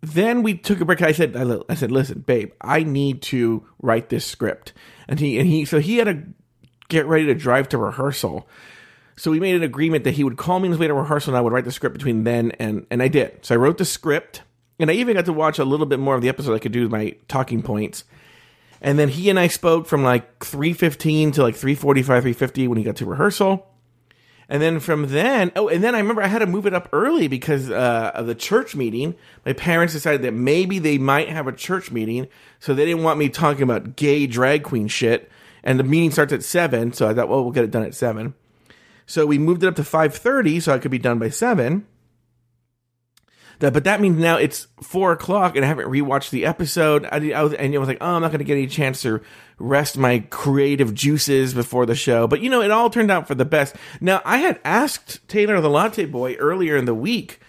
then 0.00 0.42
we 0.42 0.54
took 0.54 0.80
a 0.80 0.84
break. 0.84 1.02
I 1.02 1.12
said, 1.12 1.36
I 1.68 1.74
said, 1.74 1.90
listen, 1.90 2.20
babe, 2.20 2.52
I 2.60 2.82
need 2.84 3.22
to 3.22 3.66
write 3.80 4.10
this 4.10 4.24
script. 4.24 4.72
And 5.08 5.18
he, 5.18 5.38
and 5.38 5.48
he, 5.48 5.64
so 5.64 5.80
he 5.80 5.96
had 5.96 6.04
to 6.04 6.22
get 6.88 7.06
ready 7.06 7.26
to 7.26 7.34
drive 7.34 7.68
to 7.70 7.78
rehearsal. 7.78 8.48
So 9.16 9.30
we 9.30 9.40
made 9.40 9.54
an 9.54 9.62
agreement 9.62 10.04
that 10.04 10.14
he 10.14 10.24
would 10.24 10.36
call 10.36 10.58
me 10.58 10.66
on 10.66 10.72
his 10.72 10.80
way 10.80 10.88
to 10.88 10.94
rehearsal 10.94 11.32
and 11.32 11.38
I 11.38 11.40
would 11.40 11.52
write 11.52 11.64
the 11.64 11.72
script 11.72 11.94
between 11.94 12.24
then 12.24 12.50
and, 12.52 12.86
and 12.90 13.02
I 13.02 13.08
did. 13.08 13.44
So 13.44 13.54
I 13.54 13.58
wrote 13.58 13.78
the 13.78 13.84
script 13.84 14.42
and 14.78 14.90
I 14.90 14.94
even 14.94 15.14
got 15.14 15.26
to 15.26 15.32
watch 15.32 15.58
a 15.58 15.64
little 15.64 15.86
bit 15.86 16.00
more 16.00 16.14
of 16.14 16.22
the 16.22 16.28
episode 16.28 16.54
I 16.54 16.58
could 16.58 16.72
do 16.72 16.88
my 16.88 17.16
talking 17.28 17.62
points. 17.62 18.04
And 18.80 18.98
then 18.98 19.08
he 19.08 19.30
and 19.30 19.38
I 19.38 19.46
spoke 19.46 19.86
from 19.86 20.02
like 20.02 20.40
3.15 20.40 21.34
to 21.34 21.42
like 21.42 21.54
3.45, 21.54 22.04
3.50 22.04 22.68
when 22.68 22.76
he 22.76 22.84
got 22.84 22.96
to 22.96 23.06
rehearsal. 23.06 23.66
And 24.48 24.60
then 24.60 24.78
from 24.78 25.08
then, 25.08 25.52
oh, 25.56 25.68
and 25.68 25.82
then 25.82 25.94
I 25.94 25.98
remember 25.98 26.22
I 26.22 26.26
had 26.26 26.40
to 26.40 26.46
move 26.46 26.66
it 26.66 26.74
up 26.74 26.88
early 26.92 27.28
because 27.28 27.70
uh, 27.70 28.10
of 28.14 28.26
the 28.26 28.34
church 28.34 28.76
meeting. 28.76 29.14
My 29.46 29.54
parents 29.54 29.94
decided 29.94 30.22
that 30.22 30.32
maybe 30.32 30.78
they 30.78 30.98
might 30.98 31.30
have 31.30 31.46
a 31.46 31.52
church 31.52 31.90
meeting, 31.90 32.28
so 32.60 32.74
they 32.74 32.84
didn't 32.84 33.02
want 33.02 33.18
me 33.18 33.30
talking 33.30 33.62
about 33.62 33.96
gay 33.96 34.26
drag 34.26 34.62
queen 34.62 34.88
shit. 34.88 35.30
And 35.64 35.80
the 35.80 35.84
meeting 35.84 36.12
starts 36.12 36.32
at 36.32 36.44
seven, 36.44 36.92
so 36.92 37.08
I 37.08 37.14
thought, 37.14 37.28
well, 37.28 37.42
we'll 37.42 37.52
get 37.52 37.64
it 37.64 37.72
done 37.72 37.82
at 37.82 37.94
seven. 37.94 38.34
So 39.06 39.26
we 39.26 39.38
moved 39.38 39.64
it 39.64 39.66
up 39.66 39.76
to 39.76 39.84
five 39.84 40.14
thirty, 40.14 40.60
so 40.60 40.72
I 40.72 40.78
could 40.78 40.90
be 40.90 40.98
done 40.98 41.18
by 41.18 41.30
seven. 41.30 41.86
That, 43.60 43.72
but 43.72 43.84
that 43.84 44.00
means 44.00 44.18
now 44.18 44.36
it's 44.36 44.66
four 44.82 45.12
o'clock, 45.12 45.56
and 45.56 45.64
I 45.64 45.68
haven't 45.68 45.86
rewatched 45.86 46.30
the 46.30 46.44
episode. 46.44 47.06
I, 47.10 47.32
I 47.32 47.42
was, 47.42 47.54
and 47.54 47.74
I 47.74 47.78
was 47.78 47.88
like, 47.88 47.98
oh, 48.00 48.14
I'm 48.14 48.22
not 48.22 48.30
going 48.30 48.40
to 48.40 48.44
get 48.44 48.54
any 48.54 48.66
chance 48.66 49.02
to 49.02 49.20
rest 49.58 49.96
my 49.96 50.20
creative 50.30 50.92
juices 50.92 51.54
before 51.54 51.86
the 51.86 51.94
show. 51.94 52.26
But 52.26 52.40
you 52.40 52.50
know, 52.50 52.62
it 52.62 52.70
all 52.70 52.90
turned 52.90 53.10
out 53.10 53.26
for 53.26 53.34
the 53.34 53.44
best. 53.44 53.76
Now, 54.00 54.20
I 54.24 54.38
had 54.38 54.60
asked 54.64 55.26
Taylor 55.28 55.60
the 55.60 55.70
Latte 55.70 56.04
Boy 56.04 56.34
earlier 56.34 56.76
in 56.76 56.84
the 56.84 56.94
week 56.94 57.40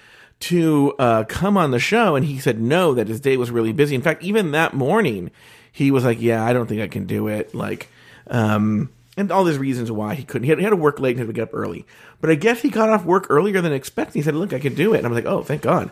to 0.42 0.94
uh, 1.00 1.24
come 1.24 1.58
on 1.58 1.72
the 1.72 1.80
show, 1.80 2.16
and 2.16 2.26
he 2.26 2.40
said 2.40 2.62
no, 2.62 2.94
that 2.94 3.08
his 3.08 3.20
day 3.20 3.36
was 3.36 3.52
really 3.52 3.74
busy. 3.74 3.96
In 3.96 4.02
fact, 4.02 4.24
even 4.24 4.52
that 4.52 4.74
morning, 4.74 5.32
he 5.72 5.92
was 5.92 6.06
like, 6.06 6.22
"Yeah, 6.22 6.46
I 6.46 6.54
don't 6.54 6.68
think 6.68 6.82
I 6.82 6.88
can 6.88 7.06
do 7.06 7.28
it." 7.28 7.56
Like, 7.56 7.90
um, 8.28 8.90
and 9.18 9.32
all 9.32 9.44
these 9.44 9.58
reasons 9.58 9.92
why 9.92 10.16
he 10.16 10.24
couldn't. 10.24 10.44
He 10.44 10.50
had, 10.50 10.58
he 10.58 10.64
had 10.64 10.72
to 10.72 10.76
work 10.76 11.00
late 11.00 11.12
and 11.12 11.20
had 11.20 11.28
to 11.28 11.34
get 11.34 11.44
up 11.44 11.54
early. 11.54 11.86
But 12.22 12.30
I 12.30 12.36
guess 12.36 12.62
he 12.62 12.70
got 12.70 12.90
off 12.90 13.06
work 13.06 13.28
earlier 13.30 13.62
than 13.62 13.74
expected. 13.74 14.16
He 14.16 14.22
said, 14.22 14.36
"Look, 14.36 14.54
I 14.54 14.60
can 14.60 14.74
do 14.76 14.94
it." 14.94 14.98
And 14.98 15.08
I'm 15.08 15.14
like, 15.14 15.26
"Oh, 15.26 15.44
thank 15.44 15.62
God." 15.62 15.92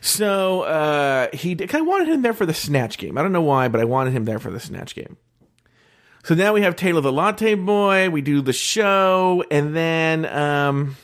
So 0.00 0.62
uh, 0.62 1.28
he 1.32 1.54
did, 1.54 1.72
I 1.74 1.80
wanted 1.80 2.08
him 2.08 2.22
there 2.22 2.34
for 2.34 2.44
the 2.44 2.54
snatch 2.54 2.98
game. 2.98 3.16
I 3.16 3.22
don't 3.22 3.30
know 3.30 3.42
why, 3.42 3.68
but 3.68 3.80
I 3.80 3.84
wanted 3.84 4.12
him 4.12 4.24
there 4.24 4.40
for 4.40 4.50
the 4.50 4.58
snatch 4.58 4.96
game. 4.96 5.16
So 6.24 6.34
now 6.34 6.52
we 6.52 6.62
have 6.62 6.74
Taylor 6.74 7.00
the 7.00 7.12
Latte 7.12 7.54
Boy. 7.54 8.10
We 8.10 8.20
do 8.20 8.40
the 8.42 8.52
show, 8.52 9.44
and 9.50 9.76
then 9.76 10.26
um, 10.26 10.96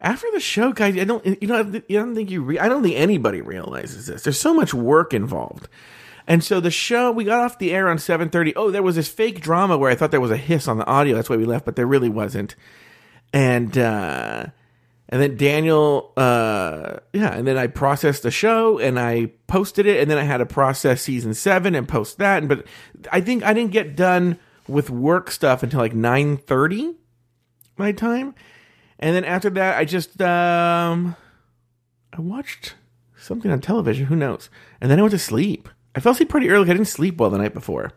after 0.00 0.26
the 0.32 0.40
show, 0.40 0.72
guys, 0.72 0.96
I 0.96 1.04
don't 1.04 1.24
you 1.24 1.48
know 1.48 1.82
you 1.88 1.98
don't 1.98 2.14
think 2.14 2.30
you 2.30 2.42
re- 2.42 2.58
I 2.58 2.68
don't 2.68 2.82
think 2.82 2.96
anybody 2.96 3.40
realizes 3.40 4.06
this. 4.06 4.22
There's 4.22 4.38
so 4.38 4.54
much 4.54 4.72
work 4.74 5.12
involved. 5.12 5.68
And 6.28 6.44
so 6.44 6.60
the 6.60 6.70
show 6.70 7.10
we 7.10 7.24
got 7.24 7.40
off 7.40 7.58
the 7.58 7.72
air 7.72 7.88
on 7.88 7.96
7:30. 7.96 8.52
Oh, 8.54 8.70
there 8.70 8.82
was 8.82 8.96
this 8.96 9.08
fake 9.08 9.40
drama 9.40 9.78
where 9.78 9.90
I 9.90 9.94
thought 9.94 10.10
there 10.10 10.20
was 10.20 10.30
a 10.30 10.36
hiss 10.36 10.68
on 10.68 10.76
the 10.76 10.86
audio. 10.86 11.16
That's 11.16 11.30
why 11.30 11.36
we 11.36 11.46
left, 11.46 11.64
but 11.64 11.74
there 11.74 11.86
really 11.86 12.10
wasn't. 12.10 12.54
And 13.32 13.76
uh 13.76 14.46
and 15.10 15.22
then 15.22 15.38
Daniel, 15.38 16.12
uh, 16.18 16.98
yeah, 17.14 17.32
and 17.32 17.46
then 17.46 17.56
I 17.56 17.66
processed 17.66 18.24
the 18.24 18.30
show 18.30 18.78
and 18.78 19.00
I 19.00 19.30
posted 19.46 19.86
it, 19.86 20.02
and 20.02 20.10
then 20.10 20.18
I 20.18 20.22
had 20.22 20.36
to 20.36 20.46
process 20.46 21.00
season 21.00 21.32
seven 21.32 21.74
and 21.74 21.88
post 21.88 22.18
that. 22.18 22.46
But 22.46 22.66
I 23.10 23.22
think 23.22 23.42
I 23.42 23.54
didn't 23.54 23.72
get 23.72 23.96
done 23.96 24.38
with 24.68 24.90
work 24.90 25.30
stuff 25.30 25.62
until 25.62 25.80
like 25.80 25.94
nine 25.94 26.36
thirty 26.36 26.94
my 27.78 27.92
time, 27.92 28.34
and 28.98 29.16
then 29.16 29.24
after 29.24 29.48
that, 29.48 29.78
I 29.78 29.86
just 29.86 30.20
um, 30.20 31.16
I 32.12 32.20
watched 32.20 32.74
something 33.16 33.50
on 33.50 33.62
television. 33.62 34.06
Who 34.06 34.16
knows? 34.16 34.50
And 34.78 34.90
then 34.90 34.98
I 34.98 35.02
went 35.02 35.12
to 35.12 35.18
sleep. 35.18 35.70
I 35.98 36.00
fell 36.00 36.12
asleep 36.12 36.28
pretty 36.28 36.48
early. 36.48 36.70
I 36.70 36.72
didn't 36.72 36.86
sleep 36.86 37.18
well 37.18 37.30
the 37.30 37.38
night 37.38 37.54
before. 37.54 37.92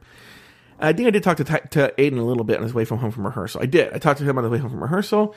I 0.80 0.94
think 0.94 1.08
I 1.08 1.12
did 1.12 1.24
talk 1.24 1.38
to 1.38 1.44
to 1.44 1.94
Aiden 1.98 2.18
a 2.18 2.24
little 2.24 2.44
bit 2.44 2.58
on 2.58 2.64
his 2.64 2.74
way 2.74 2.86
from 2.86 2.98
home 2.98 3.12
from 3.12 3.26
rehearsal. 3.26 3.62
I 3.62 3.68
did. 3.68 3.94
I 3.94 4.00
talked 4.00 4.20
to 4.20 4.26
him 4.26 4.38
on 4.38 4.44
the 4.44 4.50
way 4.50 4.58
home 4.58 4.72
from 4.72 4.82
rehearsal 4.82 5.36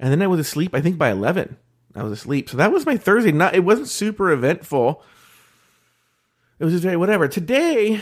and 0.00 0.10
then 0.10 0.22
I 0.22 0.26
was 0.26 0.40
asleep. 0.40 0.74
I 0.74 0.80
think 0.80 0.98
by 0.98 1.10
eleven, 1.10 1.58
I 1.94 2.02
was 2.02 2.12
asleep. 2.12 2.48
So 2.48 2.56
that 2.56 2.72
was 2.72 2.86
my 2.86 2.96
Thursday. 2.96 3.30
Not 3.30 3.54
it 3.54 3.64
wasn't 3.64 3.88
super 3.88 4.32
eventful. 4.32 5.04
It 6.58 6.64
was 6.64 6.72
just 6.72 6.82
very 6.82 6.96
whatever. 6.96 7.28
Today, 7.28 8.00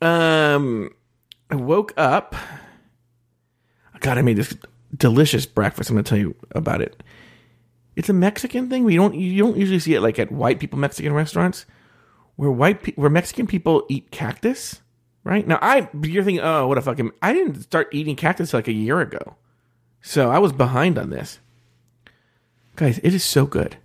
um, 0.00 0.90
I 1.50 1.56
woke 1.56 1.92
up. 1.96 2.34
God, 4.00 4.18
I 4.18 4.22
made 4.22 4.36
this 4.36 4.56
delicious 4.96 5.46
breakfast. 5.46 5.90
I'm 5.90 5.96
going 5.96 6.04
to 6.04 6.08
tell 6.08 6.18
you 6.18 6.34
about 6.50 6.80
it. 6.80 7.02
It's 7.94 8.08
a 8.08 8.14
Mexican 8.14 8.68
thing. 8.68 8.84
We 8.84 8.96
don't 8.96 9.14
you 9.14 9.42
don't 9.42 9.56
usually 9.56 9.78
see 9.78 9.94
it 9.94 10.00
like 10.00 10.18
at 10.18 10.32
white 10.32 10.58
people 10.58 10.78
Mexican 10.78 11.12
restaurants, 11.12 11.66
where 12.36 12.50
white 12.50 12.82
pe- 12.82 12.94
where 12.94 13.10
Mexican 13.10 13.46
people 13.46 13.84
eat 13.88 14.10
cactus. 14.10 14.80
Right 15.24 15.46
now, 15.46 15.58
I 15.62 15.88
you're 16.02 16.24
thinking, 16.24 16.44
oh, 16.44 16.66
what 16.66 16.78
a 16.78 16.82
fucking! 16.82 17.12
I 17.22 17.32
didn't 17.32 17.62
start 17.62 17.88
eating 17.92 18.16
cactus 18.16 18.52
like 18.52 18.68
a 18.68 18.72
year 18.72 19.00
ago. 19.00 19.36
So 20.00 20.30
I 20.30 20.38
was 20.38 20.52
behind 20.52 20.98
on 20.98 21.10
this. 21.10 21.38
Guys, 22.74 22.98
it 23.02 23.14
is 23.14 23.22
so 23.22 23.46
good. 23.46 23.76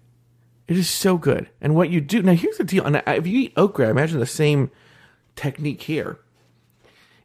It 0.67 0.77
is 0.77 0.89
so 0.89 1.17
good. 1.17 1.49
And 1.61 1.75
what 1.75 1.89
you 1.89 2.01
do 2.01 2.21
now, 2.21 2.33
here's 2.33 2.57
the 2.57 2.63
deal. 2.63 2.83
And 2.83 3.01
if 3.05 3.27
you 3.27 3.39
eat 3.41 3.53
okra, 3.55 3.87
I 3.87 3.91
imagine 3.91 4.19
the 4.19 4.25
same 4.25 4.71
technique 5.35 5.83
here. 5.83 6.19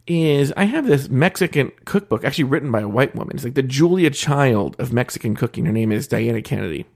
Is 0.06 0.52
I 0.56 0.64
have 0.64 0.86
this 0.86 1.08
Mexican 1.08 1.72
cookbook 1.84 2.24
actually 2.24 2.44
written 2.44 2.70
by 2.70 2.80
a 2.80 2.88
white 2.88 3.14
woman. 3.14 3.36
It's 3.36 3.44
like 3.44 3.54
the 3.54 3.62
Julia 3.62 4.10
Child 4.10 4.76
of 4.78 4.92
Mexican 4.92 5.36
cooking. 5.36 5.64
Her 5.64 5.72
name 5.72 5.92
is 5.92 6.08
Diana 6.08 6.42
Kennedy. 6.42 6.86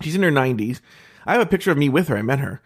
She's 0.00 0.14
in 0.14 0.22
her 0.22 0.30
90s. 0.30 0.80
I 1.26 1.32
have 1.34 1.42
a 1.42 1.46
picture 1.46 1.70
of 1.70 1.76
me 1.76 1.90
with 1.90 2.08
her. 2.08 2.16
I 2.16 2.22
met 2.22 2.38
her. 2.38 2.62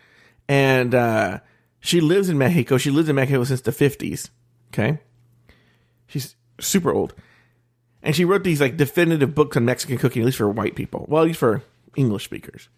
And 0.49 0.95
uh, 0.95 1.41
she 1.81 2.01
lives 2.01 2.29
in 2.29 2.39
Mexico. 2.39 2.77
She 2.79 2.91
lives 2.91 3.09
in 3.09 3.17
Mexico 3.17 3.45
since 3.45 3.61
the 3.63 3.71
50s. 3.71 4.31
Okay. 4.73 4.99
She's 6.07 6.37
super 6.61 6.93
old 6.93 7.15
and 8.05 8.15
she 8.15 8.25
wrote 8.25 8.45
these 8.45 8.61
like 8.61 8.77
definitive 8.77 9.35
books 9.35 9.57
on 9.57 9.65
Mexican 9.65 9.97
cooking, 9.97 10.23
at 10.23 10.27
least 10.27 10.39
for 10.39 10.49
white 10.49 10.77
people. 10.77 11.07
Well, 11.09 11.23
at 11.23 11.27
least 11.27 11.41
for 11.41 11.63
English 11.97 12.25
speakers. 12.25 12.69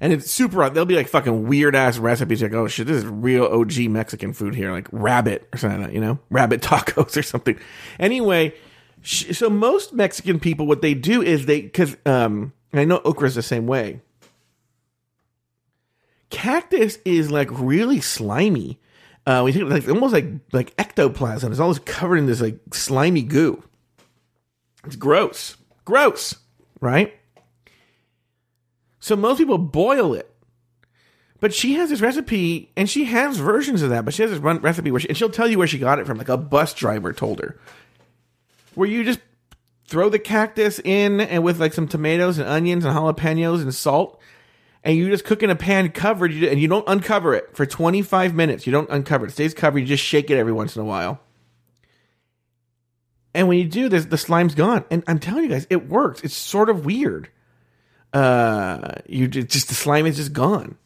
And 0.00 0.12
it's 0.14 0.30
super. 0.30 0.70
They'll 0.70 0.86
be 0.86 0.94
like 0.94 1.08
fucking 1.08 1.46
weird 1.48 1.74
ass 1.74 1.98
recipes. 1.98 2.40
Like, 2.40 2.54
oh 2.54 2.68
shit, 2.68 2.86
this 2.86 2.98
is 2.98 3.04
real 3.04 3.44
OG 3.44 3.80
Mexican 3.90 4.32
food 4.32 4.54
here, 4.54 4.70
like 4.70 4.88
rabbit 4.92 5.46
or 5.52 5.58
something 5.58 5.80
like 5.80 5.88
that, 5.88 5.94
you 5.94 6.00
know, 6.00 6.20
rabbit 6.30 6.62
tacos 6.62 7.16
or 7.16 7.22
something. 7.22 7.58
Anyway, 7.98 8.54
so 9.02 9.50
most 9.50 9.92
Mexican 9.92 10.38
people, 10.38 10.66
what 10.66 10.80
they 10.80 10.94
do 10.94 11.20
is 11.20 11.46
they, 11.46 11.60
because 11.62 11.96
um, 12.06 12.52
I 12.72 12.84
know 12.84 13.00
okra 13.04 13.26
is 13.26 13.34
the 13.34 13.42
same 13.42 13.66
way. 13.66 14.00
Cactus 16.30 16.98
is 17.04 17.30
like 17.30 17.48
really 17.50 18.00
slimy. 18.00 18.80
Uh, 19.26 19.42
we 19.44 19.52
think 19.52 19.68
like 19.68 19.88
almost 19.88 20.14
like 20.14 20.26
like 20.52 20.74
ectoplasm. 20.78 21.52
It's 21.52 21.60
always 21.60 21.78
covered 21.80 22.16
in 22.16 22.26
this 22.26 22.40
like 22.40 22.58
slimy 22.72 23.22
goo. 23.22 23.62
It's 24.84 24.96
gross. 24.96 25.56
Gross, 25.84 26.36
right? 26.80 27.14
So 29.00 29.16
most 29.16 29.38
people 29.38 29.58
boil 29.58 30.14
it. 30.14 30.30
But 31.40 31.54
she 31.54 31.72
has 31.74 31.88
this 31.88 32.02
recipe, 32.02 32.70
and 32.76 32.88
she 32.88 33.04
has 33.06 33.38
versions 33.38 33.80
of 33.80 33.90
that, 33.90 34.04
but 34.04 34.12
she 34.12 34.22
has 34.22 34.30
this 34.30 34.40
recipe 34.40 34.90
where 34.90 35.00
she, 35.00 35.08
and 35.08 35.16
she'll 35.16 35.30
tell 35.30 35.48
you 35.48 35.56
where 35.56 35.66
she 35.66 35.78
got 35.78 35.98
it 35.98 36.06
from, 36.06 36.18
like 36.18 36.28
a 36.28 36.36
bus 36.36 36.74
driver 36.74 37.14
told 37.14 37.40
her. 37.40 37.58
Where 38.74 38.88
you 38.88 39.04
just 39.04 39.20
throw 39.86 40.10
the 40.10 40.18
cactus 40.18 40.78
in 40.84 41.20
and 41.20 41.42
with 41.42 41.58
like 41.58 41.72
some 41.72 41.88
tomatoes 41.88 42.38
and 42.38 42.46
onions 42.46 42.84
and 42.84 42.94
jalapenos 42.94 43.62
and 43.62 43.74
salt, 43.74 44.19
and 44.82 44.96
you 44.96 45.08
just 45.10 45.24
cook 45.24 45.42
in 45.42 45.50
a 45.50 45.56
pan 45.56 45.90
covered, 45.90 46.32
and 46.32 46.60
you 46.60 46.68
don't 46.68 46.88
uncover 46.88 47.34
it 47.34 47.54
for 47.56 47.66
25 47.66 48.34
minutes. 48.34 48.66
You 48.66 48.72
don't 48.72 48.90
uncover 48.90 49.26
it. 49.26 49.30
It 49.30 49.32
stays 49.32 49.54
covered. 49.54 49.80
You 49.80 49.86
just 49.86 50.04
shake 50.04 50.30
it 50.30 50.38
every 50.38 50.52
once 50.52 50.76
in 50.76 50.82
a 50.82 50.84
while. 50.84 51.20
And 53.34 53.46
when 53.46 53.58
you 53.58 53.64
do 53.64 53.88
this, 53.88 54.06
the 54.06 54.18
slime's 54.18 54.54
gone. 54.54 54.84
And 54.90 55.04
I'm 55.06 55.18
telling 55.18 55.44
you 55.44 55.50
guys, 55.50 55.66
it 55.70 55.88
works. 55.88 56.22
It's 56.22 56.34
sort 56.34 56.68
of 56.68 56.84
weird. 56.84 57.28
Uh, 58.12 58.94
you 59.06 59.28
just 59.28 59.68
the 59.68 59.74
slime 59.74 60.06
is 60.06 60.16
just 60.16 60.32
gone. 60.32 60.76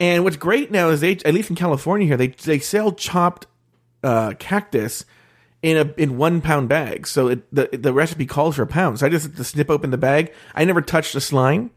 And 0.00 0.22
what's 0.22 0.36
great 0.36 0.70
now 0.70 0.90
is 0.90 1.00
they, 1.00 1.12
at 1.12 1.32
least 1.32 1.50
in 1.50 1.56
California 1.56 2.06
here, 2.06 2.16
they 2.16 2.28
they 2.28 2.58
sell 2.58 2.92
chopped 2.92 3.46
uh, 4.02 4.34
cactus 4.38 5.04
in 5.62 5.76
a 5.76 5.94
in 5.96 6.18
one 6.18 6.40
pound 6.40 6.68
bags. 6.68 7.10
So 7.10 7.28
it, 7.28 7.54
the 7.54 7.70
the 7.72 7.92
recipe 7.92 8.26
calls 8.26 8.56
for 8.56 8.62
a 8.62 8.66
pound. 8.66 8.98
So 8.98 9.06
I 9.06 9.08
just 9.08 9.36
snip 9.44 9.70
open 9.70 9.90
the 9.90 9.98
bag. 9.98 10.32
I 10.54 10.64
never 10.64 10.82
touched 10.82 11.14
the 11.14 11.20
slime. 11.20 11.70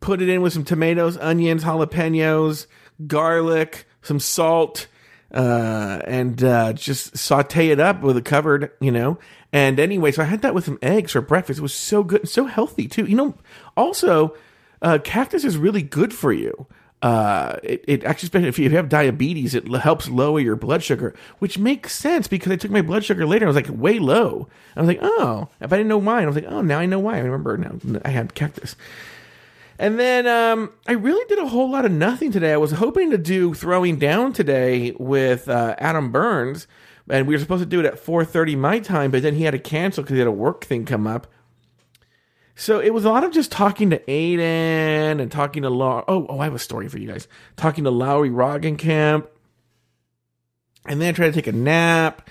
Put 0.00 0.22
it 0.22 0.28
in 0.28 0.42
with 0.42 0.52
some 0.52 0.64
tomatoes, 0.64 1.16
onions, 1.18 1.64
jalapenos, 1.64 2.66
garlic, 3.06 3.86
some 4.02 4.20
salt 4.20 4.86
uh, 5.32 6.00
and 6.06 6.42
uh, 6.42 6.72
just 6.72 7.16
saute 7.16 7.68
it 7.68 7.80
up 7.80 8.00
with 8.02 8.16
a 8.16 8.22
covered, 8.22 8.70
you 8.80 8.90
know. 8.90 9.18
And 9.52 9.78
anyway, 9.80 10.12
so 10.12 10.22
I 10.22 10.26
had 10.26 10.42
that 10.42 10.54
with 10.54 10.64
some 10.64 10.78
eggs 10.82 11.12
for 11.12 11.20
breakfast. 11.20 11.58
It 11.58 11.62
was 11.62 11.74
so 11.74 12.02
good 12.02 12.20
and 12.20 12.28
so 12.28 12.46
healthy 12.46 12.88
too. 12.88 13.04
You 13.04 13.16
know, 13.16 13.34
also, 13.76 14.34
uh, 14.82 14.98
cactus 15.02 15.44
is 15.44 15.56
really 15.56 15.82
good 15.82 16.12
for 16.14 16.32
you. 16.32 16.66
Uh, 17.00 17.56
it, 17.62 17.84
it 17.86 18.04
actually, 18.04 18.26
especially 18.26 18.48
if 18.48 18.58
you 18.58 18.70
have 18.70 18.88
diabetes, 18.88 19.54
it 19.54 19.68
helps 19.68 20.08
lower 20.08 20.40
your 20.40 20.56
blood 20.56 20.82
sugar, 20.82 21.14
which 21.38 21.56
makes 21.56 21.94
sense 21.94 22.26
because 22.26 22.50
I 22.50 22.56
took 22.56 22.72
my 22.72 22.82
blood 22.82 23.04
sugar 23.04 23.24
later. 23.24 23.46
I 23.46 23.48
was 23.48 23.56
like 23.56 23.68
way 23.70 23.98
low. 23.98 24.48
I 24.74 24.80
was 24.80 24.88
like, 24.88 24.98
oh, 25.00 25.48
if 25.60 25.72
I 25.72 25.76
didn't 25.76 25.88
know 25.88 25.98
why, 25.98 26.22
I 26.22 26.26
was 26.26 26.34
like, 26.34 26.46
oh, 26.48 26.60
now 26.60 26.78
I 26.78 26.86
know 26.86 26.98
why. 26.98 27.16
I 27.16 27.20
remember 27.20 27.56
now 27.56 28.00
I 28.04 28.10
had 28.10 28.34
cactus. 28.34 28.74
And 29.78 29.98
then 29.98 30.26
um, 30.26 30.72
I 30.86 30.92
really 30.92 31.24
did 31.28 31.38
a 31.38 31.46
whole 31.46 31.70
lot 31.70 31.84
of 31.84 31.92
nothing 31.92 32.32
today. 32.32 32.52
I 32.52 32.56
was 32.56 32.72
hoping 32.72 33.10
to 33.12 33.18
do 33.18 33.54
throwing 33.54 33.98
down 33.98 34.32
today 34.32 34.92
with 34.98 35.48
uh, 35.48 35.76
Adam 35.78 36.10
Burns, 36.10 36.66
and 37.08 37.28
we 37.28 37.34
were 37.34 37.38
supposed 37.38 37.62
to 37.62 37.66
do 37.68 37.78
it 37.80 37.86
at 37.86 38.04
4:30 38.04 38.58
my 38.58 38.80
time, 38.80 39.10
but 39.12 39.22
then 39.22 39.34
he 39.34 39.44
had 39.44 39.52
to 39.52 39.58
cancel 39.58 40.02
because 40.02 40.14
he 40.14 40.18
had 40.18 40.26
a 40.26 40.32
work 40.32 40.64
thing 40.64 40.84
come 40.84 41.06
up. 41.06 41.28
So 42.56 42.80
it 42.80 42.92
was 42.92 43.04
a 43.04 43.10
lot 43.10 43.22
of 43.22 43.30
just 43.30 43.52
talking 43.52 43.90
to 43.90 44.00
Aiden 44.00 45.20
and 45.20 45.30
talking 45.30 45.62
to 45.62 45.70
Laura. 45.70 46.02
Oh, 46.08 46.26
oh, 46.28 46.40
I 46.40 46.44
have 46.44 46.56
a 46.56 46.58
story 46.58 46.88
for 46.88 46.98
you 46.98 47.06
guys. 47.06 47.28
Talking 47.56 47.84
to 47.84 47.90
Lori 47.90 48.30
Roggenkamp 48.30 49.28
And 50.84 51.00
then 51.00 51.10
I 51.10 51.12
tried 51.12 51.28
to 51.28 51.32
take 51.32 51.46
a 51.46 51.52
nap. 51.52 52.28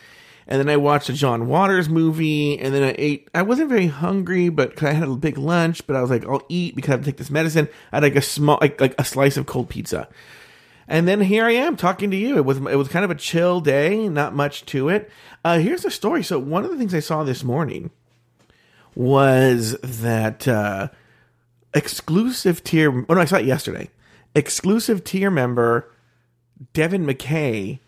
And 0.48 0.60
then 0.60 0.70
I 0.70 0.78
watched 0.78 1.10
a 1.10 1.14
John 1.14 1.48
Waters 1.48 1.90
movie. 1.90 2.58
And 2.58 2.74
then 2.74 2.84
I 2.84 2.96
ate. 2.98 3.30
I 3.36 3.42
wasn't 3.42 3.70
very 3.70 3.88
hungry, 3.88 4.50
but 4.50 4.82
I 4.82 4.94
had 4.94 5.08
a 5.08 5.16
big 5.16 5.38
lunch. 5.38 5.86
But 5.86 5.96
I 5.96 6.02
was 6.02 6.10
like, 6.10 6.26
I'll 6.26 6.46
eat 6.50 6.76
because 6.76 6.90
I 6.90 6.94
have 6.94 7.02
to 7.02 7.06
take 7.06 7.18
this 7.18 7.30
medicine. 7.30 7.68
I 7.92 7.98
had 7.98 8.04
like 8.04 8.16
a 8.16 8.22
small, 8.22 8.58
like, 8.62 8.80
like 8.80 8.96
a 8.98 9.04
slice 9.04 9.38
of 9.38 9.46
cold 9.46 9.70
pizza. 9.70 10.08
And 10.88 11.08
then 11.08 11.20
here 11.20 11.46
I 11.46 11.52
am 11.52 11.76
talking 11.76 12.12
to 12.12 12.18
you. 12.18 12.38
It 12.38 12.46
was 12.46 12.58
it 12.58 12.78
was 12.78 12.88
kind 12.88 13.04
of 13.04 13.12
a 13.12 13.16
chill 13.16 13.60
day, 13.60 14.08
not 14.08 14.34
much 14.34 14.66
to 14.68 14.88
it. 14.90 15.12
Uh, 15.44 15.60
here's 15.60 15.84
the 15.84 15.92
story. 15.92 16.24
So 16.24 16.40
one 16.40 16.64
of 16.64 16.72
the 16.72 16.78
things 16.78 16.96
I 16.96 17.02
saw 17.02 17.24
this 17.24 17.44
morning 17.44 17.92
was 18.96 19.78
that 19.82 20.48
uh, 20.48 20.88
exclusive 21.74 22.64
tier. 22.64 23.06
Oh 23.10 23.14
no, 23.14 23.22
I 23.22 23.26
saw 23.26 23.38
it 23.38 23.46
yesterday. 23.46 23.90
Exclusive 24.34 25.04
tier 25.04 25.30
member 25.30 25.92
Devin 26.74 27.06
McKay 27.06 27.80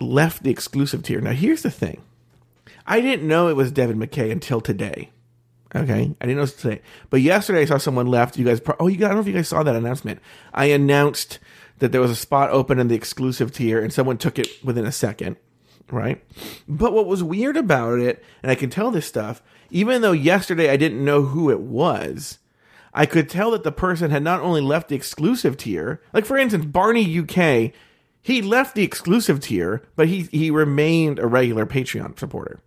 left 0.00 0.42
the 0.42 0.50
exclusive 0.50 1.02
tier. 1.02 1.20
Now 1.20 1.32
here's 1.32 1.62
the 1.62 1.70
thing. 1.70 2.02
I 2.86 3.00
didn't 3.00 3.26
know 3.26 3.48
it 3.48 3.56
was 3.56 3.72
Devin 3.72 3.98
McKay 3.98 4.30
until 4.30 4.60
today. 4.60 5.10
Okay, 5.74 6.14
I 6.20 6.26
didn't 6.26 6.36
know 6.36 6.46
today, 6.46 6.80
but 7.10 7.20
yesterday 7.20 7.62
I 7.62 7.64
saw 7.64 7.76
someone 7.76 8.06
left. 8.06 8.38
You 8.38 8.44
guys, 8.44 8.60
oh, 8.78 8.86
you 8.86 8.96
guys, 8.96 9.06
I 9.06 9.08
don't 9.08 9.16
know 9.16 9.20
if 9.22 9.26
you 9.26 9.32
guys 9.32 9.48
saw 9.48 9.62
that 9.62 9.74
announcement. 9.74 10.20
I 10.54 10.66
announced 10.66 11.38
that 11.78 11.92
there 11.92 12.00
was 12.00 12.10
a 12.10 12.16
spot 12.16 12.50
open 12.50 12.78
in 12.78 12.88
the 12.88 12.94
exclusive 12.94 13.52
tier, 13.52 13.82
and 13.82 13.92
someone 13.92 14.16
took 14.16 14.38
it 14.38 14.48
within 14.64 14.86
a 14.86 14.92
second, 14.92 15.36
right? 15.90 16.24
But 16.68 16.92
what 16.92 17.06
was 17.06 17.22
weird 17.22 17.56
about 17.56 17.98
it, 17.98 18.24
and 18.42 18.50
I 18.50 18.54
can 18.54 18.70
tell 18.70 18.90
this 18.90 19.06
stuff, 19.06 19.42
even 19.70 20.02
though 20.02 20.12
yesterday 20.12 20.70
I 20.70 20.76
didn't 20.76 21.04
know 21.04 21.22
who 21.22 21.50
it 21.50 21.60
was, 21.60 22.38
I 22.94 23.04
could 23.04 23.28
tell 23.28 23.50
that 23.50 23.62
the 23.62 23.72
person 23.72 24.10
had 24.10 24.22
not 24.22 24.40
only 24.40 24.62
left 24.62 24.88
the 24.88 24.96
exclusive 24.96 25.56
tier, 25.58 26.00
like 26.14 26.24
for 26.24 26.38
instance, 26.38 26.64
Barney 26.64 27.18
UK, 27.18 27.72
he 28.26 28.42
left 28.42 28.74
the 28.74 28.82
exclusive 28.82 29.38
tier, 29.38 29.82
but 29.94 30.08
he 30.08 30.22
he 30.32 30.50
remained 30.50 31.20
a 31.20 31.28
regular 31.28 31.64
Patreon 31.64 32.18
supporter. 32.18 32.58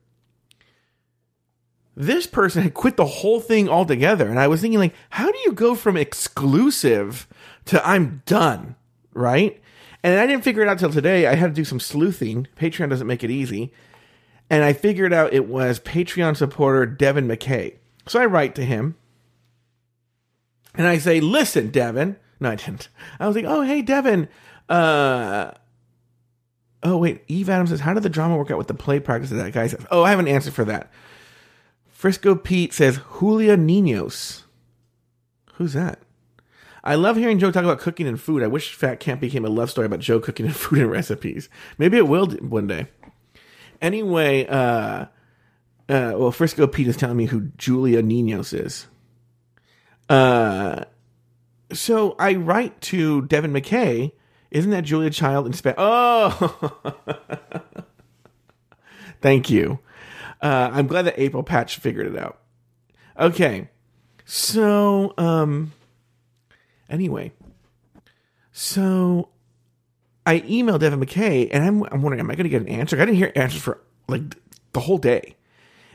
This 1.98 2.26
person 2.26 2.64
had 2.64 2.74
quit 2.74 2.96
the 2.96 3.06
whole 3.06 3.42
thing 3.42 3.68
altogether, 3.68 4.30
and 4.30 4.40
I 4.40 4.48
was 4.48 4.62
thinking, 4.62 4.80
like, 4.80 4.96
how 5.10 5.30
do 5.30 5.38
you 5.40 5.52
go 5.52 5.76
from 5.76 5.98
exclusive 5.98 7.28
to 7.66 7.86
I'm 7.86 8.22
done, 8.26 8.78
right? 9.14 9.62
And 10.02 10.18
I 10.18 10.26
didn't 10.28 10.46
figure 10.46 10.62
it 10.62 10.70
out 10.70 10.80
till 10.80 10.94
today. 10.94 11.28
I 11.28 11.36
had 11.36 11.48
to 11.48 11.62
do 11.62 11.66
some 11.66 11.82
sleuthing. 11.82 12.48
Patreon 12.56 12.90
doesn't 12.90 13.06
make 13.06 13.26
it 13.26 13.30
easy. 13.30 13.74
And 14.50 14.64
I 14.64 14.72
figured 14.72 15.12
out 15.12 15.34
it 15.34 15.46
was 15.46 15.82
Patreon 15.82 16.38
supporter 16.38 16.86
Devin 16.86 17.28
McKay. 17.28 17.74
So 18.08 18.22
I 18.22 18.28
write 18.28 18.56
to 18.56 18.64
him 18.64 18.96
and 20.74 20.88
I 20.88 21.00
say, 21.00 21.20
listen, 21.20 21.70
Devin. 21.70 22.16
No, 22.40 22.52
I 22.52 22.56
didn't. 22.56 22.88
I 23.20 23.28
was 23.28 23.36
like, 23.36 23.44
oh, 23.46 23.64
hey, 23.64 23.82
Devin. 23.82 24.30
Uh, 24.70 25.52
oh, 26.84 26.98
wait. 26.98 27.24
Eve 27.28 27.50
Adams 27.50 27.72
says, 27.72 27.80
how 27.80 27.94
did 27.94 28.04
the 28.04 28.10
drama 28.10 28.38
work 28.38 28.52
out 28.52 28.58
with 28.58 28.68
the 28.68 28.74
play 28.74 29.00
practice 29.00 29.32
that 29.32 29.54
guy 29.54 29.68
says? 29.68 29.86
Oh, 29.92 30.04
I 30.04 30.12
have 30.12 30.20
an 30.20 30.28
answer 30.28 30.52
for 30.52 30.66
that. 30.66 30.92
Frisco 31.88 32.36
Pete 32.36 32.74
says, 32.74 33.00
Julia 33.20 33.58
Ninos. 33.58 34.46
Who's 35.56 35.74
that? 35.74 36.00
I 36.84 36.96
love 36.96 37.18
hearing 37.18 37.40
Joe 37.40 37.52
talk 37.52 37.66
about 37.66 37.80
cooking 37.80 38.08
and 38.08 38.20
food. 38.20 38.42
I 38.42 38.48
wish 38.48 38.74
Fat 38.74 39.00
Camp 39.02 39.20
became 39.20 39.44
a 39.44 39.50
love 39.50 39.70
story 39.70 39.86
about 39.86 40.00
Joe 40.00 40.20
cooking 40.20 40.46
and 40.46 40.56
food 40.56 40.80
and 40.80 40.90
recipes. 40.90 41.50
Maybe 41.78 41.98
it 41.98 42.08
will 42.08 42.28
one 42.28 42.68
day. 42.68 42.88
Anyway, 43.82 44.46
uh, 44.48 45.06
uh, 45.90 46.14
well, 46.16 46.32
Frisco 46.32 46.68
Pete 46.68 46.88
is 46.88 46.98
telling 46.98 47.18
me 47.18 47.26
who 47.26 47.52
Julia 47.58 48.02
Ninos 48.02 48.54
is. 48.54 48.88
Uh, 50.08 50.86
so 51.72 52.16
I 52.18 52.36
write 52.36 52.80
to 52.82 53.24
Devin 53.24 53.52
McKay. 53.52 54.12
Isn't 54.52 54.72
that 54.72 54.84
Julia 54.84 55.10
Child 55.10 55.48
in 55.48 55.54
Spanish? 55.54 55.78
Oh, 55.78 56.82
thank 59.22 59.50
you. 59.50 59.80
Uh, 60.42 60.70
I'm 60.72 60.88
glad 60.88 61.04
that 61.04 61.20
April 61.20 61.44
Patch 61.44 61.78
figured 61.78 62.08
it 62.08 62.18
out. 62.18 62.40
Okay, 63.20 63.70
so 64.26 65.14
um, 65.18 65.74
anyway, 66.90 67.32
so 68.52 69.30
I 70.26 70.40
emailed 70.42 70.80
Devin 70.80 71.00
McKay, 71.00 71.50
and 71.52 71.64
I'm, 71.64 71.84
I'm 71.92 72.02
wondering, 72.02 72.20
am 72.20 72.32
I 72.32 72.36
going 72.36 72.46
to 72.46 72.50
get 72.50 72.62
an 72.62 72.70
answer? 72.70 72.96
I 72.96 73.00
didn't 73.06 73.18
hear 73.18 73.32
answers 73.36 73.62
for 73.62 73.82
like 74.08 74.36
the 74.74 74.80
whole 74.80 74.98
day. 74.98 75.36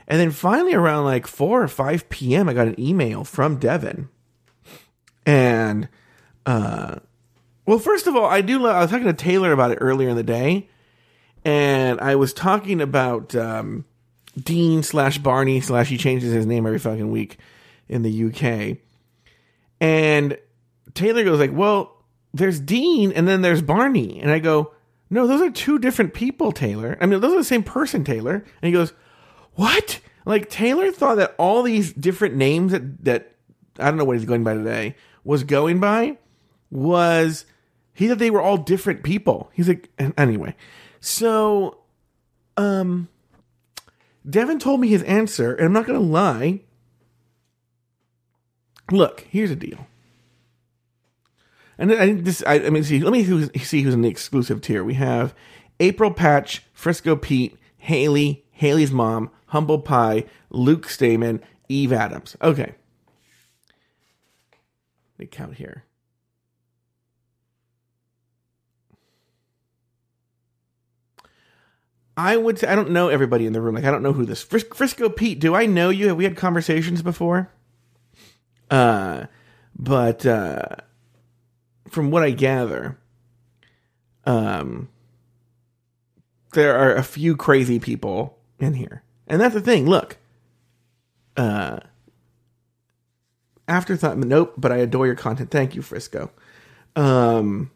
And 0.07 0.19
then 0.19 0.31
finally, 0.31 0.73
around 0.73 1.05
like 1.05 1.25
4 1.25 1.63
or 1.63 1.67
5 1.67 2.09
p.m., 2.09 2.47
I 2.47 2.53
got 2.53 2.67
an 2.67 2.79
email 2.79 3.23
from 3.23 3.57
Devin. 3.57 4.09
And, 5.25 5.89
uh, 6.45 6.97
well, 7.65 7.79
first 7.79 8.07
of 8.07 8.15
all, 8.15 8.25
I 8.25 8.41
do 8.41 8.59
love, 8.59 8.75
I 8.75 8.81
was 8.81 8.91
talking 8.91 9.07
to 9.07 9.13
Taylor 9.13 9.51
about 9.51 9.71
it 9.71 9.77
earlier 9.81 10.09
in 10.09 10.15
the 10.15 10.23
day. 10.23 10.69
And 11.43 11.99
I 11.99 12.15
was 12.15 12.33
talking 12.33 12.81
about 12.81 13.35
um, 13.35 13.85
Dean 14.41 14.83
slash 14.83 15.17
Barney 15.19 15.61
slash 15.61 15.89
he 15.89 15.97
changes 15.97 16.33
his 16.33 16.45
name 16.45 16.65
every 16.65 16.79
fucking 16.79 17.11
week 17.11 17.37
in 17.87 18.01
the 18.01 18.25
UK. 18.25 18.77
And 19.79 20.37
Taylor 20.93 21.23
goes 21.23 21.39
like, 21.39 21.53
well, 21.53 22.03
there's 22.33 22.59
Dean 22.59 23.11
and 23.11 23.27
then 23.27 23.41
there's 23.41 23.61
Barney. 23.61 24.19
And 24.19 24.31
I 24.31 24.39
go, 24.39 24.73
no, 25.09 25.27
those 25.27 25.41
are 25.41 25.51
two 25.51 25.77
different 25.77 26.13
people, 26.13 26.51
Taylor. 26.51 26.97
I 26.99 27.05
mean, 27.05 27.21
those 27.21 27.33
are 27.33 27.37
the 27.37 27.43
same 27.43 27.63
person, 27.63 28.03
Taylor. 28.03 28.33
And 28.35 28.67
he 28.67 28.71
goes, 28.71 28.93
what? 29.53 29.99
Like 30.25 30.49
Taylor 30.49 30.91
thought 30.91 31.15
that 31.15 31.35
all 31.37 31.61
these 31.61 31.93
different 31.93 32.35
names 32.35 32.71
that 32.71 33.03
that 33.05 33.35
I 33.79 33.85
don't 33.85 33.97
know 33.97 34.05
what 34.05 34.17
he's 34.17 34.25
going 34.25 34.43
by 34.43 34.55
today 34.55 34.95
was 35.23 35.43
going 35.43 35.79
by 35.79 36.17
was 36.71 37.45
he 37.95 38.07
thought 38.07 38.19
they 38.19 38.29
were 38.29 38.41
all 38.41 38.57
different 38.57 39.01
people. 39.01 39.49
He's 39.53 39.67
like 39.67 39.89
anyway. 40.17 40.55
So 40.99 41.79
um 42.57 43.07
Devin 44.29 44.59
told 44.59 44.79
me 44.79 44.89
his 44.89 45.03
answer, 45.03 45.53
and 45.53 45.65
I'm 45.65 45.73
not 45.73 45.87
gonna 45.87 45.99
lie. 45.99 46.61
Look, 48.91 49.25
here's 49.29 49.49
the 49.49 49.55
deal. 49.55 49.87
And 51.77 51.91
I 51.91 52.13
this 52.13 52.43
I, 52.45 52.55
I 52.55 52.69
mean 52.69 52.83
see 52.83 52.99
let 52.99 53.13
me 53.13 53.23
see 53.23 53.81
who's 53.81 53.93
in 53.93 54.01
the 54.01 54.09
exclusive 54.09 54.61
tier. 54.61 54.83
We 54.83 54.95
have 54.95 55.33
April 55.79 56.11
Patch, 56.11 56.63
Frisco 56.73 57.15
Pete, 57.15 57.57
Haley, 57.77 58.45
Haley's 58.51 58.91
mom, 58.91 59.31
Humble 59.47 59.79
Pie, 59.79 60.25
Luke 60.49 60.89
Stamen, 60.89 61.41
Eve 61.69 61.93
Adams. 61.93 62.35
Okay. 62.41 62.75
Me 65.17 65.25
count 65.25 65.55
here. 65.55 65.84
I 72.17 72.37
would 72.37 72.59
say 72.59 72.67
I 72.67 72.75
don't 72.75 72.91
know 72.91 73.09
everybody 73.09 73.45
in 73.45 73.53
the 73.53 73.61
room. 73.61 73.75
Like 73.75 73.83
I 73.83 73.91
don't 73.91 74.03
know 74.03 74.13
who 74.13 74.25
this 74.25 74.41
Fris- 74.41 74.65
Frisco 74.73 75.09
Pete. 75.09 75.39
Do 75.39 75.55
I 75.55 75.65
know 75.65 75.89
you? 75.89 76.07
Have 76.07 76.17
we 76.17 76.23
had 76.23 76.37
conversations 76.37 77.01
before? 77.01 77.49
Uh, 78.71 79.25
but 79.77 80.25
uh, 80.25 80.77
from 81.89 82.11
what 82.11 82.23
I 82.23 82.31
gather, 82.31 82.97
um, 84.25 84.89
there 86.53 86.77
are 86.77 86.95
a 86.95 87.03
few 87.03 87.35
crazy 87.35 87.79
people 87.79 88.37
in 88.59 88.73
here. 88.73 89.03
And 89.27 89.41
that's 89.41 89.53
the 89.53 89.61
thing. 89.61 89.85
Look, 89.85 90.17
uh, 91.35 91.79
afterthought. 93.67 94.17
Nope, 94.17 94.53
but 94.57 94.71
I 94.71 94.77
adore 94.77 95.05
your 95.05 95.15
content. 95.15 95.51
Thank 95.51 95.75
you, 95.75 95.81
Frisco. 95.81 96.31
Um, 96.95 97.71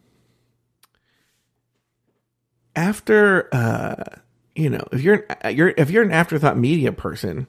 after, 2.75 3.54
uh, 3.54 4.19
you 4.60 4.69
know, 4.69 4.86
if 4.91 5.02
you're 5.02 5.26
you're 5.50 5.74
if 5.78 5.89
you're 5.89 6.04
an 6.04 6.12
afterthought 6.12 6.58
media 6.58 6.91
person, 6.91 7.48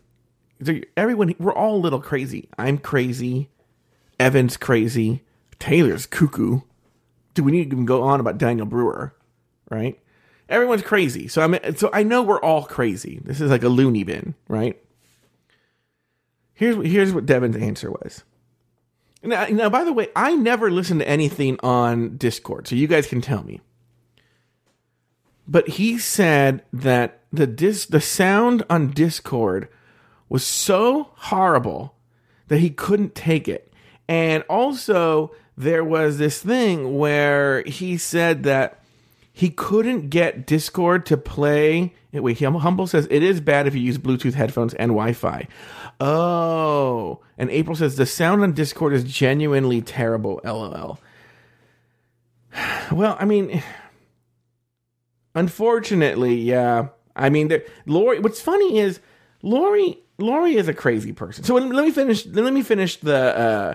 everyone 0.97 1.35
we're 1.41 1.53
all 1.53 1.75
a 1.75 1.83
little 1.83 2.01
crazy. 2.01 2.49
I'm 2.57 2.79
crazy. 2.79 3.51
Evan's 4.21 4.57
crazy. 4.57 5.25
Taylor's 5.59 6.07
cuckoo. 6.07 6.61
Do 7.35 7.43
we 7.43 7.51
need 7.51 7.71
to 7.71 7.85
go 7.85 8.05
on 8.05 8.21
about 8.21 8.39
Daniel 8.39 8.67
Brewer? 8.67 9.13
Right? 9.69 9.99
Everyone's 10.49 10.83
crazy. 10.83 11.27
So 11.27 11.43
I 11.43 11.49
mean, 11.49 11.77
so 11.77 11.91
I 11.93 12.05
know 12.05 12.23
we're 12.23 12.41
all 12.41 12.63
crazy. 12.63 13.21
This 13.25 13.41
is 13.41 13.51
like 13.51 13.65
a 13.65 13.69
loony 13.69 14.05
bin, 14.05 14.37
right? 14.47 14.81
Here's 16.55 16.77
here's 16.87 17.13
what 17.13 17.27
Devin's 17.27 17.57
answer 17.57 17.91
was. 17.91 18.23
Now, 19.23 19.47
now, 19.47 19.69
by 19.69 19.83
the 19.83 19.93
way, 19.93 20.09
I 20.15 20.37
never 20.37 20.71
listen 20.71 21.01
to 21.01 21.09
anything 21.09 21.59
on 21.63 22.17
Discord, 22.17 22.69
so 22.69 22.77
you 22.77 22.87
guys 22.87 23.09
can 23.09 23.21
tell 23.21 23.43
me. 23.43 23.61
But 25.51 25.69
he 25.69 25.99
said 25.99 26.63
that 26.73 27.19
the 27.33 27.47
dis- 27.47 27.85
the 27.85 28.01
sound 28.01 28.63
on 28.71 28.93
Discord 28.93 29.69
was 30.29 30.47
so 30.47 31.11
horrible 31.17 31.97
that 32.47 32.59
he 32.59 32.71
couldn't 32.71 33.17
take 33.17 33.49
it. 33.49 33.73
And 34.09 34.45
also, 34.49 35.35
there 35.57 35.85
was 35.85 36.19
this 36.19 36.41
thing 36.41 36.97
where 36.97 37.63
he 37.65 37.97
said 37.97 38.45
that 38.45 38.81
he 39.33 39.51
couldn't 39.51 40.09
get 40.09 40.47
Discord 40.47 41.05
to 41.07 41.17
play. 41.17 41.95
Wait, 42.13 42.39
Humble 42.41 42.87
says 42.87 43.09
it 43.11 43.25
is 43.25 43.41
bad 43.41 43.67
if 43.67 43.75
you 43.75 43.81
use 43.81 43.99
Bluetooth 43.99 44.35
headphones 44.35 44.75
and 44.75 44.91
Wi 44.91 45.13
Fi. 45.13 45.49
Oh, 45.99 47.21
and 47.37 47.51
April 47.51 47.75
says 47.75 47.97
the 47.97 48.07
sound 48.07 48.43
on 48.43 48.53
Discord 48.53 48.93
is 48.93 49.03
genuinely 49.03 49.83
terrible. 49.83 50.41
LOL. 50.45 51.01
Well, 52.93 53.17
I 53.21 53.25
mean, 53.25 53.63
Unfortunately, 55.35 56.35
yeah. 56.35 56.89
I 57.17 57.31
mean, 57.31 57.51
Lori. 57.87 58.19
What's 58.21 58.41
funny 58.41 58.79
is 58.79 59.01
Lori. 59.43 59.99
Lori 60.19 60.57
is 60.57 60.69
a 60.69 60.75
crazy 60.75 61.13
person. 61.13 61.45
So 61.45 61.55
let 61.55 61.85
me 61.85 61.91
finish. 61.91 62.27
Let 62.27 62.53
me 62.53 62.63
finish 62.63 62.97
the 62.97 63.37
uh, 63.37 63.75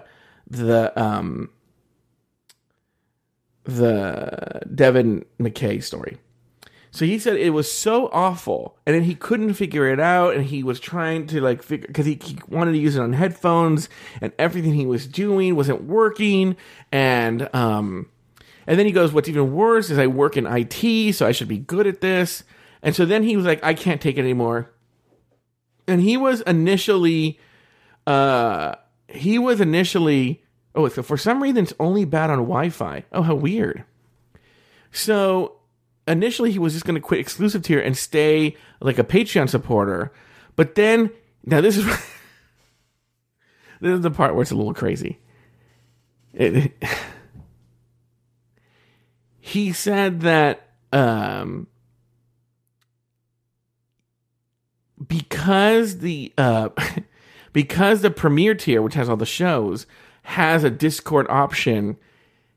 the 0.49 0.99
um 1.01 1.49
the 3.63 4.61
Devin 4.73 5.25
McKay 5.39 5.83
story. 5.83 6.17
So 6.91 7.03
he 7.03 7.19
said 7.19 7.35
it 7.35 7.49
was 7.49 7.69
so 7.69 8.07
awful, 8.13 8.77
and 8.85 8.95
then 8.95 9.03
he 9.03 9.15
couldn't 9.15 9.55
figure 9.55 9.91
it 9.91 9.99
out, 9.99 10.33
and 10.33 10.45
he 10.45 10.63
was 10.63 10.79
trying 10.79 11.27
to 11.27 11.41
like 11.41 11.61
figure 11.61 11.87
because 11.87 12.05
he, 12.05 12.17
he 12.23 12.37
wanted 12.47 12.71
to 12.71 12.77
use 12.77 12.95
it 12.95 13.01
on 13.01 13.11
headphones, 13.11 13.89
and 14.21 14.31
everything 14.39 14.75
he 14.75 14.85
was 14.85 15.05
doing 15.05 15.57
wasn't 15.57 15.83
working, 15.83 16.55
and 16.93 17.53
um, 17.53 18.09
and 18.67 18.79
then 18.79 18.85
he 18.85 18.91
goes, 18.91 19.11
"What's 19.11 19.29
even 19.29 19.53
worse 19.53 19.89
is 19.89 19.97
I 19.97 20.07
work 20.07 20.37
in 20.37 20.45
IT, 20.47 21.13
so 21.13 21.25
I 21.27 21.31
should 21.31 21.47
be 21.47 21.57
good 21.57 21.87
at 21.87 22.01
this." 22.01 22.43
And 22.81 22.95
so 22.95 23.05
then 23.05 23.23
he 23.23 23.35
was 23.35 23.45
like, 23.45 23.63
"I 23.63 23.73
can't 23.73 24.01
take 24.01 24.17
it 24.17 24.21
anymore," 24.21 24.71
and 25.87 26.01
he 26.01 26.17
was 26.17 26.41
initially, 26.41 27.39
uh, 28.07 28.75
he 29.07 29.37
was 29.37 29.61
initially, 29.61 30.43
oh, 30.73 30.87
so 30.89 31.03
for 31.03 31.17
some 31.17 31.41
reason 31.41 31.63
it's 31.63 31.73
only 31.79 32.05
bad 32.05 32.29
on 32.29 32.39
Wi-Fi. 32.39 33.05
Oh, 33.11 33.21
how 33.21 33.35
weird. 33.35 33.83
So 34.91 35.57
initially 36.07 36.51
he 36.51 36.59
was 36.59 36.73
just 36.73 36.85
going 36.85 36.95
to 36.95 37.01
quit 37.01 37.19
exclusive 37.19 37.63
tier 37.63 37.79
and 37.79 37.97
stay 37.97 38.55
like 38.79 38.97
a 38.97 39.03
Patreon 39.03 39.49
supporter. 39.49 40.11
But 40.55 40.75
then, 40.75 41.11
now 41.45 41.61
this 41.61 41.77
is 41.77 41.85
this 43.81 43.91
is 43.95 44.01
the 44.01 44.11
part 44.11 44.33
where 44.33 44.41
it's 44.41 44.51
a 44.51 44.55
little 44.55 44.73
crazy. 44.73 45.19
It, 46.33 46.73
he 49.45 49.71
said 49.71 50.21
that 50.21 50.69
um, 50.91 51.67
because 55.07 55.99
the 55.99 56.33
uh, 56.35 56.69
because 57.53 58.01
the 58.01 58.09
premier 58.09 58.55
tier, 58.55 58.81
which 58.81 58.95
has 58.95 59.07
all 59.07 59.17
the 59.17 59.23
shows, 59.23 59.85
has 60.23 60.63
a 60.63 60.71
Discord 60.71 61.27
option 61.29 61.97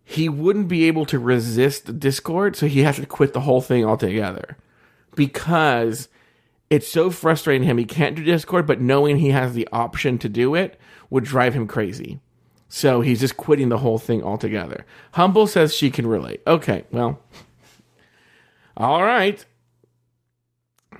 he 0.03 0.31
wouldn't 0.31 0.69
be 0.69 0.85
able 0.85 1.05
to 1.05 1.19
resist 1.19 2.01
Discord, 2.01 2.57
so 2.57 2.67
he 2.67 2.81
has 2.85 2.97
to 2.97 3.05
quit 3.05 3.35
the 3.35 3.41
whole 3.41 3.61
thing 3.61 3.85
altogether 3.85 4.57
because 5.15 6.09
it's 6.71 6.89
so 6.89 7.11
frustrating 7.11 7.69
him. 7.69 7.77
He 7.77 7.85
can't 7.85 8.17
do 8.17 8.25
Discord, 8.25 8.67
but 8.67 8.81
knowing 8.81 9.19
he 9.19 9.29
has 9.29 9.53
the 9.53 9.69
option 9.73 10.17
to 10.21 10.31
do 10.31 10.55
it 10.55 10.81
would 11.11 11.25
drive 11.25 11.53
him 11.53 11.67
crazy. 11.67 12.19
So 12.69 13.01
he's 13.01 13.21
just 13.21 13.37
quitting 13.37 13.71
the 13.71 13.79
whole 13.79 13.99
thing 13.99 14.23
altogether. 14.23 14.85
Humble 15.13 15.47
says 15.47 15.75
she 15.75 15.91
can 15.91 16.07
relate. 16.07 16.43
Okay, 16.47 16.85
well, 16.91 17.21
all 18.77 19.03
right. 19.03 19.45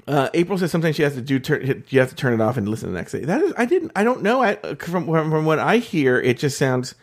Uh, 0.07 0.31
April 0.33 0.57
says 0.57 0.71
sometimes 0.71 0.97
she 0.97 1.03
has 1.03 1.15
to 1.15 1.21
do 1.21 1.39
turn. 1.39 1.85
You 1.89 2.01
have 2.01 2.09
to 2.09 2.15
turn 2.15 2.33
it 2.33 2.41
off 2.41 2.57
and 2.57 2.69
listen 2.69 2.91
the 2.91 2.99
next 2.99 3.13
day. 3.13 3.21
That 3.21 3.43
is, 3.43 3.53
I 3.59 3.67
didn't. 3.67 3.93
I 3.95 4.05
don't 4.05 4.23
know. 4.23 4.43
I, 4.43 4.55
from 4.77 5.07
from 5.07 5.45
what 5.45 5.59
I 5.59 5.79
hear, 5.79 6.19
it 6.19 6.39
just 6.39 6.57
sounds 6.57 6.95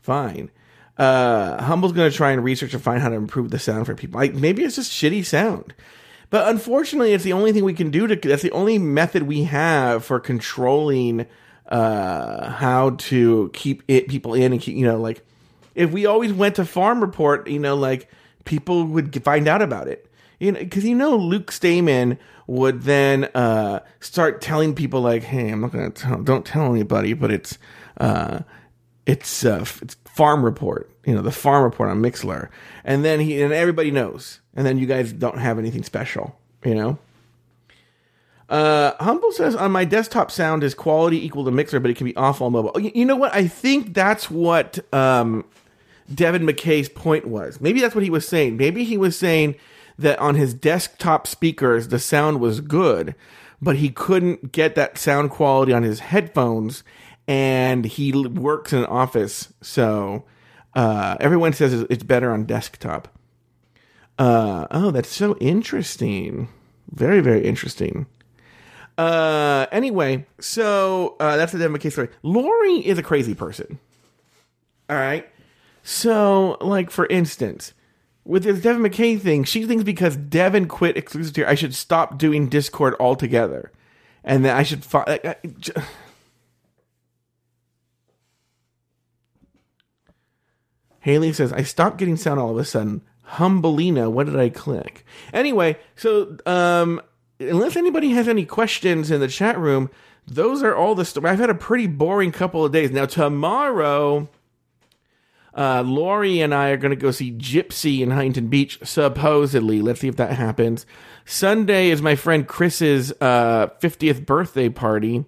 fine. 0.00 0.50
Uh, 0.96 1.62
Humble's 1.62 1.92
going 1.92 2.10
to 2.10 2.16
try 2.16 2.32
and 2.32 2.42
research 2.42 2.72
and 2.72 2.82
find 2.82 3.02
how 3.02 3.10
to 3.10 3.14
improve 3.14 3.50
the 3.50 3.58
sound 3.58 3.84
for 3.84 3.94
people. 3.94 4.18
Like 4.18 4.32
maybe 4.34 4.64
it's 4.64 4.76
just 4.76 4.90
shitty 4.90 5.26
sound. 5.26 5.74
But 6.30 6.48
unfortunately, 6.48 7.12
it's 7.12 7.24
the 7.24 7.34
only 7.34 7.52
thing 7.52 7.64
we 7.64 7.74
can 7.74 7.90
do 7.90 8.06
to. 8.06 8.16
That's 8.16 8.42
the 8.42 8.50
only 8.52 8.78
method 8.78 9.24
we 9.24 9.44
have 9.44 10.04
for 10.04 10.18
controlling 10.18 11.26
uh, 11.68 12.50
how 12.50 12.90
to 12.90 13.50
keep 13.52 13.82
it 13.88 14.08
people 14.08 14.34
in 14.34 14.52
and 14.52 14.60
keep 14.60 14.76
you 14.76 14.86
know 14.86 14.98
like 14.98 15.22
if 15.76 15.92
we 15.92 16.06
always 16.06 16.32
went 16.32 16.56
to 16.56 16.64
Farm 16.64 17.00
Report, 17.00 17.46
you 17.48 17.58
know, 17.58 17.76
like 17.76 18.10
people 18.44 18.84
would 18.86 19.22
find 19.22 19.46
out 19.46 19.62
about 19.62 19.86
it. 19.86 20.10
You 20.40 20.52
know, 20.52 20.58
because 20.58 20.84
you 20.84 20.94
know 20.94 21.16
Luke 21.16 21.52
Stamen 21.52 22.18
would 22.46 22.82
then 22.82 23.24
uh, 23.34 23.80
start 24.00 24.40
telling 24.40 24.74
people 24.74 25.00
like, 25.00 25.22
"Hey, 25.22 25.50
I'm 25.50 25.60
not 25.60 25.72
gonna 25.72 25.90
tell, 25.90 26.20
don't 26.22 26.44
tell 26.44 26.70
anybody, 26.72 27.12
but 27.12 27.30
it's 27.30 27.58
uh, 27.98 28.40
it's 29.06 29.44
uh, 29.44 29.64
it's 29.80 29.94
farm 30.04 30.44
report, 30.44 30.90
you 31.06 31.14
know, 31.14 31.22
the 31.22 31.32
farm 31.32 31.64
report 31.64 31.90
on 31.90 32.02
Mixlr, 32.02 32.48
and 32.84 33.04
then 33.04 33.20
he 33.20 33.40
and 33.40 33.52
everybody 33.52 33.90
knows, 33.90 34.40
and 34.54 34.66
then 34.66 34.78
you 34.78 34.86
guys 34.86 35.12
don't 35.12 35.38
have 35.38 35.58
anything 35.58 35.82
special, 35.82 36.38
you 36.64 36.74
know. 36.74 36.98
Uh, 38.48 38.92
Humble 39.00 39.32
says 39.32 39.56
on 39.56 39.72
my 39.72 39.84
desktop 39.84 40.30
sound 40.30 40.62
is 40.62 40.74
quality 40.74 41.24
equal 41.24 41.44
to 41.44 41.50
Mixlr, 41.50 41.82
but 41.82 41.90
it 41.90 41.96
can 41.96 42.06
be 42.06 42.16
off 42.16 42.40
on 42.40 42.52
mobile. 42.52 42.80
You, 42.80 42.92
you 42.94 43.04
know 43.04 43.16
what? 43.16 43.34
I 43.34 43.48
think 43.48 43.92
that's 43.92 44.30
what 44.30 44.78
um, 44.94 45.44
Devin 46.12 46.42
McKay's 46.42 46.88
point 46.88 47.26
was. 47.26 47.60
Maybe 47.60 47.80
that's 47.80 47.94
what 47.94 48.04
he 48.04 48.10
was 48.10 48.26
saying. 48.26 48.56
Maybe 48.56 48.84
he 48.84 48.96
was 48.96 49.18
saying 49.18 49.56
that 49.98 50.18
on 50.20 50.36
his 50.36 50.54
desktop 50.54 51.26
speakers 51.26 51.88
the 51.88 51.98
sound 51.98 52.40
was 52.40 52.60
good, 52.60 53.14
but 53.60 53.76
he 53.76 53.88
couldn't 53.88 54.52
get 54.52 54.76
that 54.76 54.96
sound 54.96 55.30
quality 55.30 55.72
on 55.72 55.82
his 55.82 56.00
headphones 56.00 56.84
and 57.28 57.84
he 57.84 58.12
works 58.12 58.72
in 58.72 58.80
an 58.80 58.86
office, 58.86 59.52
so 59.60 60.24
uh, 60.74 61.16
everyone 61.20 61.52
says 61.52 61.72
it's 61.90 62.04
better 62.04 62.30
on 62.30 62.44
desktop. 62.44 63.08
Uh, 64.18 64.66
oh, 64.70 64.90
that's 64.90 65.08
so 65.08 65.36
interesting. 65.38 66.48
Very, 66.90 67.20
very 67.20 67.44
interesting. 67.44 68.06
Uh, 68.98 69.66
anyway, 69.70 70.26
so 70.40 71.16
uh, 71.20 71.36
that's 71.36 71.52
the 71.52 71.58
Devin 71.58 71.78
McKay 71.78 71.92
story. 71.92 72.08
Lori 72.22 72.86
is 72.86 72.98
a 72.98 73.02
crazy 73.02 73.34
person. 73.34 73.78
All 74.88 74.96
right. 74.96 75.28
So, 75.82 76.56
like 76.60 76.90
for 76.90 77.06
instance, 77.06 77.74
with 78.24 78.44
this 78.44 78.60
Devin 78.60 78.82
McKay 78.82 79.20
thing, 79.20 79.44
she 79.44 79.66
thinks 79.66 79.84
because 79.84 80.16
Devin 80.16 80.66
quit 80.66 80.96
exclusive 80.96 81.34
tier, 81.34 81.46
I 81.46 81.54
should 81.54 81.74
stop 81.74 82.18
doing 82.18 82.48
Discord 82.48 82.94
altogether, 82.98 83.70
and 84.24 84.44
then 84.44 84.56
I 84.56 84.62
should. 84.62 84.84
Fi- 84.84 85.36
Haley 91.00 91.32
says, 91.32 91.52
I 91.52 91.62
stopped 91.62 91.98
getting 91.98 92.16
sound 92.16 92.40
all 92.40 92.50
of 92.50 92.58
a 92.58 92.64
sudden. 92.64 93.00
Humbelina, 93.34 94.10
what 94.10 94.26
did 94.26 94.36
I 94.36 94.48
click? 94.48 95.04
Anyway, 95.32 95.78
so 95.94 96.36
um, 96.46 97.00
unless 97.38 97.76
anybody 97.76 98.10
has 98.10 98.28
any 98.28 98.44
questions 98.44 99.10
in 99.10 99.20
the 99.20 99.28
chat 99.28 99.58
room, 99.58 99.90
those 100.26 100.62
are 100.62 100.74
all 100.74 100.94
the 100.94 101.04
stories. 101.04 101.30
I've 101.30 101.38
had 101.38 101.50
a 101.50 101.54
pretty 101.54 101.86
boring 101.86 102.32
couple 102.32 102.64
of 102.64 102.72
days. 102.72 102.90
Now, 102.90 103.06
tomorrow, 103.06 104.28
uh, 105.54 105.82
Lori 105.82 106.40
and 106.40 106.54
I 106.54 106.70
are 106.70 106.76
going 106.76 106.90
to 106.90 106.96
go 106.96 107.10
see 107.10 107.32
Gypsy 107.32 108.00
in 108.00 108.10
Huntington 108.10 108.48
Beach, 108.48 108.78
supposedly. 108.82 109.80
Let's 109.80 110.00
see 110.00 110.08
if 110.08 110.16
that 110.16 110.32
happens. 110.32 110.86
Sunday 111.24 111.90
is 111.90 112.02
my 112.02 112.16
friend 112.16 112.46
Chris's 112.46 113.12
uh, 113.20 113.68
50th 113.80 114.26
birthday 114.26 114.68
party. 114.68 115.24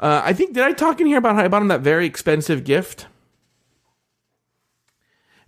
Uh, 0.00 0.22
I 0.24 0.32
think, 0.32 0.54
did 0.54 0.64
I 0.64 0.72
talk 0.72 1.00
in 1.00 1.06
here 1.06 1.18
about 1.18 1.36
how 1.36 1.44
I 1.44 1.48
bought 1.48 1.62
him 1.62 1.68
that 1.68 1.80
very 1.80 2.06
expensive 2.06 2.64
gift? 2.64 3.06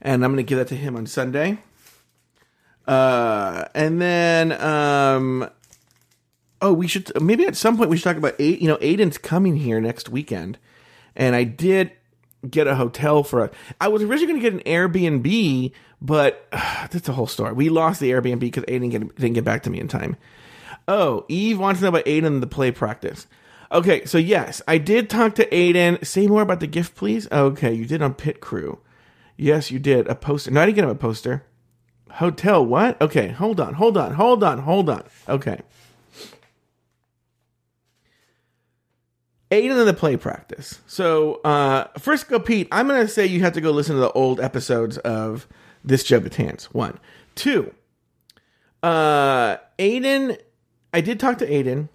and 0.03 0.25
I'm 0.25 0.33
going 0.33 0.45
to 0.45 0.49
give 0.49 0.59
that 0.59 0.69
to 0.69 0.77
him 0.77 0.97
on 0.97 1.07
Sunday. 1.07 1.59
Uh, 2.87 3.67
and 3.75 4.01
then, 4.01 4.53
um, 4.53 5.49
oh, 6.63 6.73
we 6.73 6.87
should 6.87 7.11
maybe 7.21 7.47
at 7.47 7.57
some 7.57 7.77
point 7.77 7.91
we 7.91 7.97
should 7.97 8.05
talk 8.05 8.17
about 8.17 8.37
eight. 8.39 8.61
You 8.61 8.69
know, 8.69 8.77
Aiden's 8.79 9.19
coming 9.19 9.57
here 9.57 9.81
next 9.81 10.09
weekend, 10.09 10.59
and 11.17 11.35
I 11.35 11.45
did 11.45 11.93
get 12.49 12.67
a 12.67 12.75
hotel 12.75 13.23
for 13.23 13.45
a. 13.45 13.51
I 13.81 13.89
was 13.89 14.03
originally 14.03 14.41
going 14.41 14.43
to 14.43 14.51
get 14.51 14.67
an 14.67 14.73
Airbnb, 14.73 15.73
but 16.01 16.47
uh, 16.53 16.87
that's 16.91 17.09
a 17.09 17.13
whole 17.13 17.27
story. 17.27 17.53
We 17.53 17.69
lost 17.69 18.01
the 18.01 18.11
Airbnb 18.11 18.41
because 18.41 18.65
Aiden 18.65 18.91
didn't 18.91 18.91
get, 18.91 19.17
didn't 19.17 19.35
get 19.35 19.45
back 19.45 19.63
to 19.65 19.71
me 19.71 19.81
in 19.81 19.89
time. 19.89 20.17
Oh, 20.89 21.25
Eve 21.29 21.59
wants 21.59 21.81
to 21.81 21.85
know 21.85 21.91
about 21.91 22.07
Aiden 22.07 22.41
the 22.41 22.47
play 22.47 22.71
practice. 22.71 23.27
Okay, 23.73 24.05
so 24.05 24.19
yes, 24.19 24.61
I 24.67 24.79
did 24.79 25.09
talk 25.09 25.37
to 25.37 25.47
Aiden. 25.51 26.05
Say 26.05 26.27
more 26.27 26.43
about 26.43 26.59
the 26.61 26.67
gift, 26.67 26.97
please. 26.97 27.31
Okay, 27.31 27.73
you 27.73 27.87
did 27.87 28.03
on 28.03 28.15
Pit 28.15 28.41
Crew. 28.41 28.81
Yes, 29.37 29.71
you 29.71 29.79
did. 29.79 30.09
A 30.09 30.15
poster. 30.15 30.51
No, 30.51 30.61
I 30.61 30.67
didn't 30.67 30.77
get 30.77 30.85
him 30.85 30.91
a 30.91 30.95
poster. 30.97 31.45
Hotel, 32.15 32.67
what? 32.67 33.01
Okay, 33.01 33.29
hold 33.29 33.61
on, 33.61 33.75
hold 33.75 33.97
on, 33.97 34.15
hold 34.15 34.43
on, 34.43 34.59
hold 34.59 34.91
on. 34.91 35.05
Okay. 35.29 35.61
Aiden 39.51 39.81
in 39.81 39.87
the 39.87 39.95
play 39.95 40.17
practice. 40.17 40.81
So, 40.87 41.37
uh, 41.43 41.89
Frisco 41.99 42.39
Pete. 42.39 42.69
I'm 42.71 42.87
going 42.87 43.01
to 43.01 43.09
say 43.09 43.27
you 43.27 43.41
have 43.41 43.53
to 43.55 43.61
go 43.61 43.71
listen 43.71 43.97
to 43.97 44.01
the 44.01 44.13
old 44.13 44.41
episodes 44.41 44.99
of 44.99 45.49
This 45.85 46.05
Joe 46.05 46.21
Betance. 46.21 46.65
One. 46.65 46.99
Two. 47.35 47.75
Uh, 48.83 49.57
Aiden, 49.79 50.39
I 50.95 51.01
did 51.01 51.19
talk 51.19 51.39
to 51.39 51.47
Aiden 51.47 51.89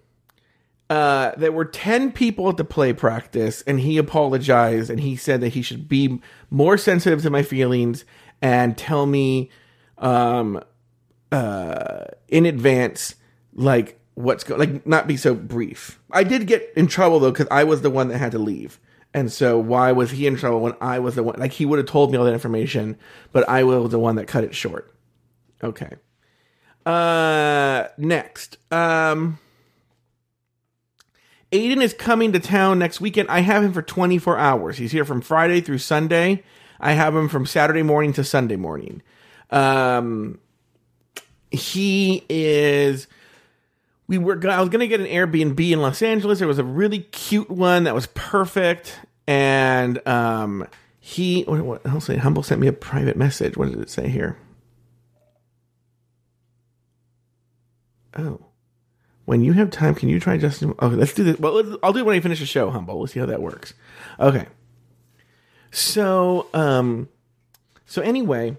uh, 0.88 1.32
there 1.36 1.50
were 1.50 1.64
10 1.64 2.12
people 2.12 2.48
at 2.48 2.56
the 2.56 2.64
play 2.64 2.92
practice 2.92 3.62
and 3.62 3.80
he 3.80 3.98
apologized 3.98 4.88
and 4.88 5.00
he 5.00 5.16
said 5.16 5.40
that 5.40 5.48
he 5.48 5.62
should 5.62 5.88
be 5.88 6.20
more 6.48 6.78
sensitive 6.78 7.22
to 7.22 7.30
my 7.30 7.42
feelings 7.42 8.04
and 8.40 8.78
tell 8.78 9.06
me 9.06 9.50
um, 9.98 10.62
uh, 11.32 12.04
in 12.28 12.46
advance 12.46 13.16
like 13.52 13.98
what's 14.16 14.44
going 14.44 14.58
like 14.58 14.86
not 14.86 15.06
be 15.06 15.16
so 15.16 15.34
brief 15.34 16.00
i 16.10 16.24
did 16.24 16.46
get 16.46 16.72
in 16.76 16.86
trouble 16.88 17.20
though 17.20 17.30
because 17.30 17.46
i 17.50 17.62
was 17.64 17.82
the 17.82 17.90
one 17.90 18.08
that 18.08 18.18
had 18.18 18.32
to 18.32 18.38
leave 18.38 18.80
and 19.14 19.30
so 19.32 19.58
why 19.58 19.92
was 19.92 20.10
he 20.10 20.26
in 20.26 20.36
trouble 20.36 20.60
when 20.60 20.74
i 20.80 20.98
was 20.98 21.14
the 21.14 21.22
one 21.22 21.38
like 21.38 21.52
he 21.52 21.64
would 21.64 21.78
have 21.78 21.86
told 21.86 22.10
me 22.10 22.18
all 22.18 22.24
that 22.24 22.32
information 22.34 22.96
but 23.32 23.48
i 23.48 23.62
was 23.62 23.90
the 23.90 23.98
one 23.98 24.16
that 24.16 24.26
cut 24.26 24.42
it 24.42 24.54
short 24.54 24.92
okay 25.62 25.92
Uh, 26.86 27.88
next, 27.98 28.58
um, 28.70 29.38
Aiden 31.52 31.82
is 31.82 31.92
coming 31.94 32.32
to 32.32 32.38
town 32.40 32.78
next 32.78 33.00
weekend. 33.00 33.28
I 33.28 33.40
have 33.40 33.64
him 33.64 33.72
for 33.72 33.82
24 33.82 34.38
hours. 34.38 34.78
He's 34.78 34.92
here 34.92 35.04
from 35.04 35.20
Friday 35.20 35.60
through 35.60 35.78
Sunday. 35.78 36.44
I 36.78 36.92
have 36.92 37.14
him 37.16 37.28
from 37.28 37.44
Saturday 37.46 37.82
morning 37.82 38.12
to 38.14 38.22
Sunday 38.24 38.56
morning. 38.56 39.02
Um, 39.50 40.38
he 41.50 42.24
is. 42.28 43.08
We 44.08 44.18
were. 44.18 44.38
I 44.48 44.60
was 44.60 44.68
gonna 44.68 44.86
get 44.86 45.00
an 45.00 45.06
Airbnb 45.06 45.58
in 45.70 45.82
Los 45.82 46.00
Angeles. 46.02 46.38
There 46.38 46.48
was 46.48 46.58
a 46.58 46.64
really 46.64 47.00
cute 47.00 47.50
one 47.50 47.84
that 47.84 47.94
was 47.94 48.06
perfect, 48.08 49.00
and 49.26 50.06
um, 50.06 50.66
he. 51.00 51.42
What, 51.42 51.62
what 51.62 51.86
else? 51.86 52.06
Humble 52.06 52.42
sent 52.42 52.60
me 52.60 52.68
a 52.68 52.72
private 52.72 53.16
message. 53.16 53.56
What 53.56 53.70
did 53.70 53.80
it 53.80 53.90
say 53.90 54.08
here? 54.08 54.38
Oh. 58.16 58.40
When 59.24 59.40
you 59.40 59.54
have 59.54 59.70
time, 59.70 59.96
can 59.96 60.08
you 60.08 60.20
try 60.20 60.36
Justin? 60.36 60.72
Okay, 60.80 60.94
let's 60.94 61.12
do 61.12 61.24
this. 61.24 61.38
Well, 61.40 61.78
I'll 61.82 61.92
do 61.92 61.98
it 61.98 62.06
when 62.06 62.14
I 62.16 62.20
finish 62.20 62.38
the 62.38 62.46
show, 62.46 62.70
Humble. 62.70 62.96
We'll 62.96 63.08
see 63.08 63.18
how 63.18 63.26
that 63.26 63.42
works. 63.42 63.74
Okay. 64.20 64.46
So, 65.72 66.46
um, 66.54 67.08
so 67.84 68.02
anyway, 68.02 68.56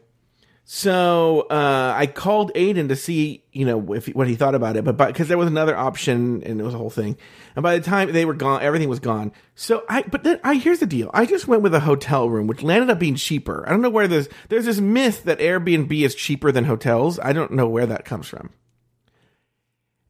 so 0.70 1.48
uh, 1.50 1.94
I 1.96 2.08
called 2.08 2.52
Aiden 2.54 2.90
to 2.90 2.98
see, 2.98 3.42
you 3.54 3.66
know, 3.66 3.94
if 3.94 4.08
what 4.08 4.28
he 4.28 4.36
thought 4.36 4.54
about 4.54 4.76
it, 4.76 4.84
but 4.84 4.98
because 4.98 5.30
there 5.30 5.38
was 5.38 5.48
another 5.48 5.78
option 5.78 6.44
and 6.44 6.60
it 6.60 6.64
was 6.64 6.74
a 6.74 6.78
whole 6.78 6.90
thing, 6.90 7.16
and 7.56 7.64
by 7.64 7.78
the 7.80 7.86
time 7.86 8.12
they 8.12 8.26
were 8.26 8.34
gone, 8.34 8.62
everything 8.62 8.90
was 8.90 9.00
gone. 9.00 9.32
So 9.56 9.86
I, 9.88 10.02
but 10.02 10.26
then 10.26 10.42
I 10.44 10.56
here's 10.56 10.80
the 10.80 10.86
deal: 10.86 11.10
I 11.14 11.26
just 11.26 11.48
went 11.48 11.62
with 11.62 11.74
a 11.74 11.80
hotel 11.80 12.30
room, 12.30 12.48
which 12.48 12.64
landed 12.64 12.90
up 12.90 13.00
being 13.00 13.16
cheaper. 13.16 13.64
I 13.66 13.72
don't 13.72 13.82
know 13.82 13.90
where 13.90 14.10
there's 14.10 14.28
there's 14.50 14.66
this 14.66 14.82
myth 14.82 15.24
that 15.24 15.40
Airbnb 15.40 15.90
is 16.04 16.14
cheaper 16.14 16.52
than 16.52 16.66
hotels. 16.66 17.18
I 17.18 17.32
don't 17.32 17.52
know 17.52 17.70
where 17.70 17.86
that 17.86 18.04
comes 18.04 18.28
from 18.28 18.50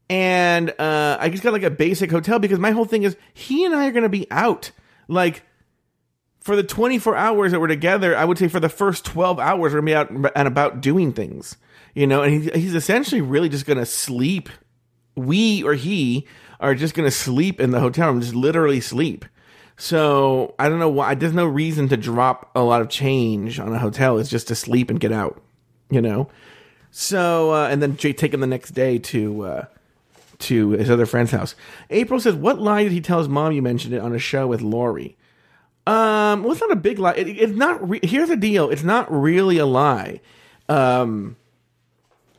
and 0.09 0.69
uh, 0.79 1.17
I 1.19 1.29
just 1.29 1.43
got 1.43 1.53
like 1.53 1.63
a 1.63 1.69
basic 1.69 2.09
hotel 2.09 2.39
because 2.39 2.59
my 2.59 2.71
whole 2.71 2.85
thing 2.85 3.03
is 3.03 3.17
he 3.33 3.65
and 3.65 3.75
I 3.75 3.87
are 3.87 3.91
going 3.91 4.03
to 4.03 4.09
be 4.09 4.25
out 4.31 4.71
like 5.07 5.43
for 6.47 6.55
the 6.55 6.63
24 6.63 7.13
hours 7.13 7.51
that 7.51 7.59
we're 7.59 7.67
together. 7.67 8.15
I 8.15 8.23
would 8.23 8.37
say 8.37 8.47
for 8.47 8.61
the 8.61 8.69
first 8.69 9.03
12 9.03 9.37
hours 9.37 9.73
we're 9.73 9.81
going 9.81 10.07
to 10.07 10.15
be 10.15 10.23
out 10.23 10.31
and 10.33 10.47
about 10.47 10.79
doing 10.79 11.11
things, 11.11 11.57
you 11.93 12.07
know. 12.07 12.21
And 12.23 12.41
he, 12.41 12.61
he's 12.61 12.73
essentially 12.73 13.19
really 13.19 13.49
just 13.49 13.65
going 13.65 13.77
to 13.77 13.85
sleep. 13.85 14.47
We 15.13 15.61
or 15.63 15.73
he 15.73 16.25
are 16.61 16.73
just 16.73 16.93
going 16.93 17.05
to 17.05 17.11
sleep 17.11 17.59
in 17.59 17.71
the 17.71 17.81
hotel 17.81 18.09
room, 18.09 18.21
just 18.21 18.33
literally 18.33 18.79
sleep. 18.79 19.25
So 19.75 20.55
I 20.57 20.69
don't 20.69 20.79
know 20.79 20.89
why. 20.89 21.15
There's 21.15 21.33
no 21.33 21.45
reason 21.45 21.89
to 21.89 21.97
drop 21.97 22.49
a 22.55 22.61
lot 22.61 22.81
of 22.81 22.87
change 22.87 23.59
on 23.59 23.73
a 23.73 23.79
hotel. 23.79 24.17
It's 24.17 24.29
just 24.29 24.47
to 24.47 24.55
sleep 24.55 24.89
and 24.89 25.01
get 25.01 25.11
out, 25.11 25.41
you 25.89 26.01
know. 26.01 26.29
So 26.91 27.51
uh, 27.51 27.67
and 27.67 27.81
then 27.81 27.97
Jay 27.97 28.13
take 28.13 28.33
him 28.33 28.39
the 28.39 28.47
next 28.47 28.71
day 28.71 28.97
to. 28.99 29.41
Uh, 29.41 29.65
to 30.39 30.69
his 30.69 30.87
other 30.91 31.07
friend's 31.07 31.31
house. 31.31 31.55
April 31.89 32.19
says, 32.19 32.35
"What 32.35 32.61
lie 32.61 32.83
did 32.83 32.91
he 32.91 33.01
tell 33.01 33.17
his 33.17 33.27
mom? 33.27 33.53
You 33.53 33.63
mentioned 33.63 33.95
it 33.95 34.01
on 34.01 34.13
a 34.13 34.19
show 34.19 34.45
with 34.45 34.61
Lori." 34.61 35.17
Um, 35.87 36.43
well, 36.43 36.51
it's 36.51 36.59
not 36.59 36.71
a 36.71 36.75
big 36.75 36.99
lie. 36.99 37.13
It, 37.13 37.27
it's 37.29 37.53
not. 37.53 37.87
Re- 37.87 38.01
Here's 38.03 38.27
the 38.27 38.35
deal. 38.35 38.69
It's 38.69 38.83
not 38.83 39.09
really 39.09 39.57
a 39.57 39.65
lie. 39.65 40.19
Um, 40.67 41.37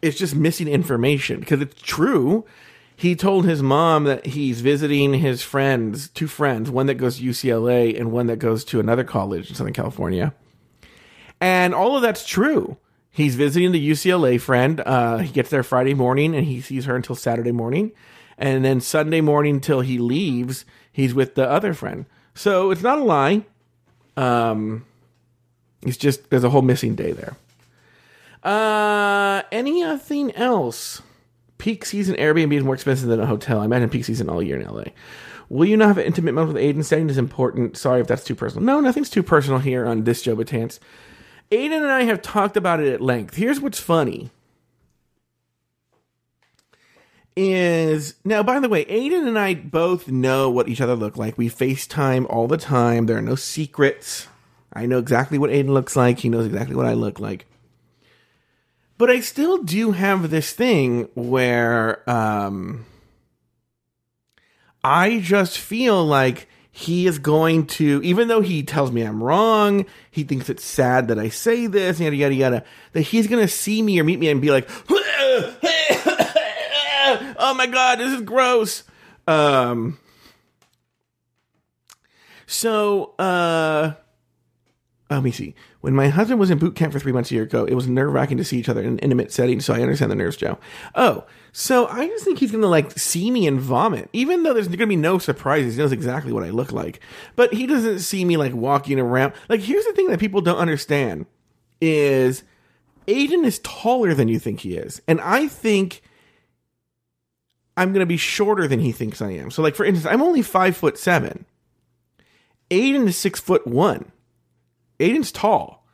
it's 0.02 0.18
just 0.18 0.34
missing 0.34 0.68
information 0.68 1.40
because 1.40 1.62
it's 1.62 1.80
true. 1.80 2.44
He 2.94 3.14
told 3.16 3.46
his 3.46 3.62
mom 3.62 4.04
that 4.04 4.26
he's 4.26 4.61
visiting 4.61 5.14
his 5.14 5.42
friends, 5.42 6.08
two 6.08 6.26
friends, 6.26 6.68
one 6.70 6.87
that 6.87 6.94
goes 6.96 7.18
to 7.18 7.24
UCLA 7.24 7.98
and 7.98 8.12
one 8.12 8.26
that 8.26 8.38
goes 8.38 8.64
to 8.66 8.80
another 8.80 9.04
college 9.04 9.48
in 9.48 9.54
Southern 9.54 9.72
California. 9.72 10.34
And 11.40 11.74
all 11.74 11.96
of 11.96 12.02
that's 12.02 12.26
true. 12.26 12.76
He's 13.11 13.37
visiting 13.37 13.72
the 13.72 13.90
UCLA 13.90 14.40
friend. 14.40 14.80
Uh, 14.84 15.18
he 15.18 15.32
gets 15.32 15.48
there 15.48 15.62
Friday 15.62 15.94
morning 15.94 16.34
and 16.34 16.44
he 16.44 16.61
sees 16.61 16.84
her 16.84 16.96
until 16.96 17.16
Saturday 17.16 17.52
morning. 17.52 17.92
And 18.37 18.64
then 18.64 18.80
Sunday 18.80 19.20
morning 19.20 19.61
till 19.61 19.80
he 19.80 19.98
leaves, 19.98 20.64
he's 20.92 21.14
with 21.14 21.34
the 21.34 21.48
other 21.48 21.74
friend. 21.74 22.04
So 22.38 22.70
it's 22.70 22.83
not 22.83 22.98
a 22.98 23.03
lie. 23.03 23.44
Um, 24.16 24.87
it's 25.83 25.96
just 25.96 26.31
there's 26.31 26.44
a 26.44 26.51
whole 26.51 26.62
missing 26.62 26.94
day 26.94 27.11
there. 27.11 27.37
Uh, 28.44 29.42
anything 29.51 30.31
else? 30.37 31.03
Peak 31.59 31.85
season 31.85 32.14
Airbnb 32.14 32.57
is 32.57 32.62
more 32.62 32.74
expensive 32.74 33.09
than 33.09 33.18
a 33.18 33.27
hotel. 33.27 33.59
I 33.59 33.64
imagine 33.64 33.90
peak 33.90 34.05
season 34.05 34.31
all 34.31 34.40
year 34.40 34.61
in 34.61 34.68
LA. 34.68 34.85
Will 35.48 35.66
you 35.66 35.77
not 35.77 35.88
have 35.88 35.98
an 35.98 36.05
intimate 36.05 36.35
moment 36.35 36.55
with 36.55 36.62
Aiden? 36.62 36.85
Setting 36.85 37.11
is 37.11 37.18
important. 37.18 37.77
Sorry 37.77 38.01
if 38.01 38.07
that's 38.07 38.22
too 38.22 38.37
personal. 38.37 38.64
No, 38.64 38.79
nothing's 38.79 39.11
too 39.11 39.24
personal 39.24 39.59
here 39.59 39.85
on 39.85 40.05
this 40.05 40.22
Joe 40.22 40.37
Betance. 40.37 40.79
Aiden 41.51 41.72
and 41.72 41.90
I 41.90 42.05
have 42.05 42.22
talked 42.22 42.57
about 42.57 42.79
it 42.79 42.92
at 42.92 43.01
length. 43.01 43.35
Here's 43.35 43.61
what's 43.61 43.81
funny. 43.81 44.31
Is 47.40 48.14
now, 48.24 48.42
by 48.42 48.59
the 48.59 48.68
way, 48.68 48.85
Aiden 48.87 49.29
and 49.29 49.38
I 49.38 49.55
both 49.55 50.09
know 50.09 50.51
what 50.51 50.68
each 50.68 50.81
other 50.81 50.96
look 50.96 51.16
like. 51.16 51.38
We 51.38 51.48
FaceTime 51.48 52.27
all 52.29 52.48
the 52.48 52.57
time. 52.57 53.07
There 53.07 53.16
are 53.16 53.22
no 53.22 53.37
secrets. 53.37 54.27
I 54.72 54.87
know 54.87 54.98
exactly 54.98 55.38
what 55.38 55.51
Aiden 55.51 55.68
looks 55.68 55.94
like. 55.94 56.18
He 56.18 56.29
knows 56.29 56.46
exactly 56.46 56.74
what 56.74 56.87
I 56.87 56.94
look 56.94 57.20
like. 57.20 57.46
But 58.96 59.09
I 59.09 59.20
still 59.20 59.62
do 59.62 59.92
have 59.92 60.31
this 60.31 60.53
thing 60.53 61.09
where 61.14 62.03
um, 62.11 62.87
I 64.83 65.20
just 65.20 65.59
feel 65.59 66.05
like 66.05 66.48
he 66.72 67.07
is 67.07 67.20
going 67.20 67.66
to, 67.66 68.01
even 68.03 68.27
though 68.27 68.40
he 68.40 68.64
tells 68.64 68.90
me 68.90 69.03
I'm 69.03 69.22
wrong, 69.22 69.87
he 70.11 70.24
thinks 70.24 70.51
it's 70.51 70.64
sad 70.64 71.07
that 71.07 71.20
I 71.20 71.29
say 71.29 71.68
this, 71.68 72.01
yada, 72.01 72.16
yada, 72.16 72.35
yada, 72.35 72.64
that 72.94 73.03
he's 73.03 73.29
going 73.29 73.46
to 73.46 73.53
see 73.53 73.81
me 73.81 74.01
or 74.01 74.05
meet 74.05 74.18
me 74.18 74.29
and 74.29 74.42
be 74.42 74.51
like, 74.51 74.68
oh 77.38 77.55
my 77.55 77.66
God, 77.66 77.98
this 77.98 78.12
is 78.12 78.22
gross. 78.22 78.83
Um, 79.27 79.98
so, 82.46 83.14
uh, 83.18 83.92
let 85.11 85.22
me 85.22 85.31
see. 85.31 85.55
When 85.81 85.94
my 85.94 86.09
husband 86.09 86.40
was 86.40 86.51
in 86.51 86.59
boot 86.59 86.74
camp 86.74 86.92
for 86.92 86.98
three 86.98 87.12
months 87.12 87.31
a 87.31 87.35
year 87.35 87.44
ago, 87.44 87.64
it 87.64 87.74
was 87.74 87.87
nerve 87.87 88.12
wracking 88.12 88.37
to 88.38 88.44
see 88.44 88.59
each 88.59 88.68
other 88.68 88.83
in 88.83 88.88
an 88.88 88.98
intimate 88.98 89.33
setting, 89.33 89.61
so 89.61 89.72
I 89.72 89.81
understand 89.81 90.11
the 90.11 90.16
nerves, 90.16 90.37
Joe. 90.37 90.59
Oh, 90.94 91.24
so 91.53 91.87
I 91.87 92.07
just 92.09 92.24
think 92.24 92.38
he's 92.38 92.53
gonna 92.53 92.66
like 92.66 92.90
see 92.92 93.31
me 93.31 93.46
and 93.46 93.61
vomit, 93.61 94.11
even 94.12 94.42
though 94.42 94.53
there's 94.53 94.68
gonna 94.68 94.87
be 94.87 94.96
no 94.96 95.18
surprises. 95.18 95.77
He 95.77 95.83
knows 95.83 95.92
exactly 95.92 96.33
what 96.33 96.42
I 96.42 96.51
look 96.51 96.72
like, 96.72 97.01
but 97.37 97.55
he 97.55 97.66
doesn't 97.66 98.01
see 98.01 98.24
me 98.24 98.37
like 98.37 98.55
walking 98.55 98.98
around. 98.98 99.33
Like, 99.48 99.61
here's 99.61 99.85
the 99.85 99.92
thing 99.92 100.09
that 100.09 100.20
people 100.20 100.40
don't 100.40 100.59
understand: 100.59 101.27
is 101.81 102.42
Aiden 103.07 103.44
is 103.44 103.61
taller 103.61 104.14
than 104.14 104.29
you 104.29 104.38
think 104.38 104.61
he 104.61 104.74
is, 104.74 105.01
and 105.07 105.20
I 105.20 105.48
think 105.48 106.03
I'm 107.78 107.92
gonna 107.92 108.06
be 108.06 108.16
shorter 108.16 108.68
than 108.68 108.80
he 108.80 108.92
thinks 108.92 109.22
I 109.22 109.30
am. 109.30 109.50
So, 109.50 109.62
like 109.62 109.74
for 109.74 109.84
instance, 109.84 110.12
I'm 110.12 110.22
only 110.22 110.42
five 110.42 110.76
foot 110.76 110.98
seven. 110.98 111.46
Aiden 112.70 113.06
is 113.06 113.16
six 113.16 113.40
foot 113.40 113.66
one. 113.66 114.12
Aiden's 114.98 115.32
tall. 115.32 115.86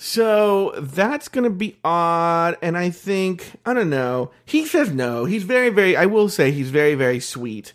So 0.00 0.72
that's 0.78 1.26
going 1.26 1.44
to 1.44 1.50
be 1.50 1.76
odd. 1.84 2.56
And 2.62 2.78
I 2.78 2.90
think, 2.90 3.52
I 3.66 3.74
don't 3.74 3.90
know. 3.90 4.30
He 4.44 4.64
says 4.64 4.92
no. 4.92 5.24
He's 5.24 5.42
very, 5.42 5.70
very, 5.70 5.96
I 5.96 6.06
will 6.06 6.28
say 6.28 6.52
he's 6.52 6.70
very, 6.70 6.94
very 6.94 7.18
sweet 7.18 7.72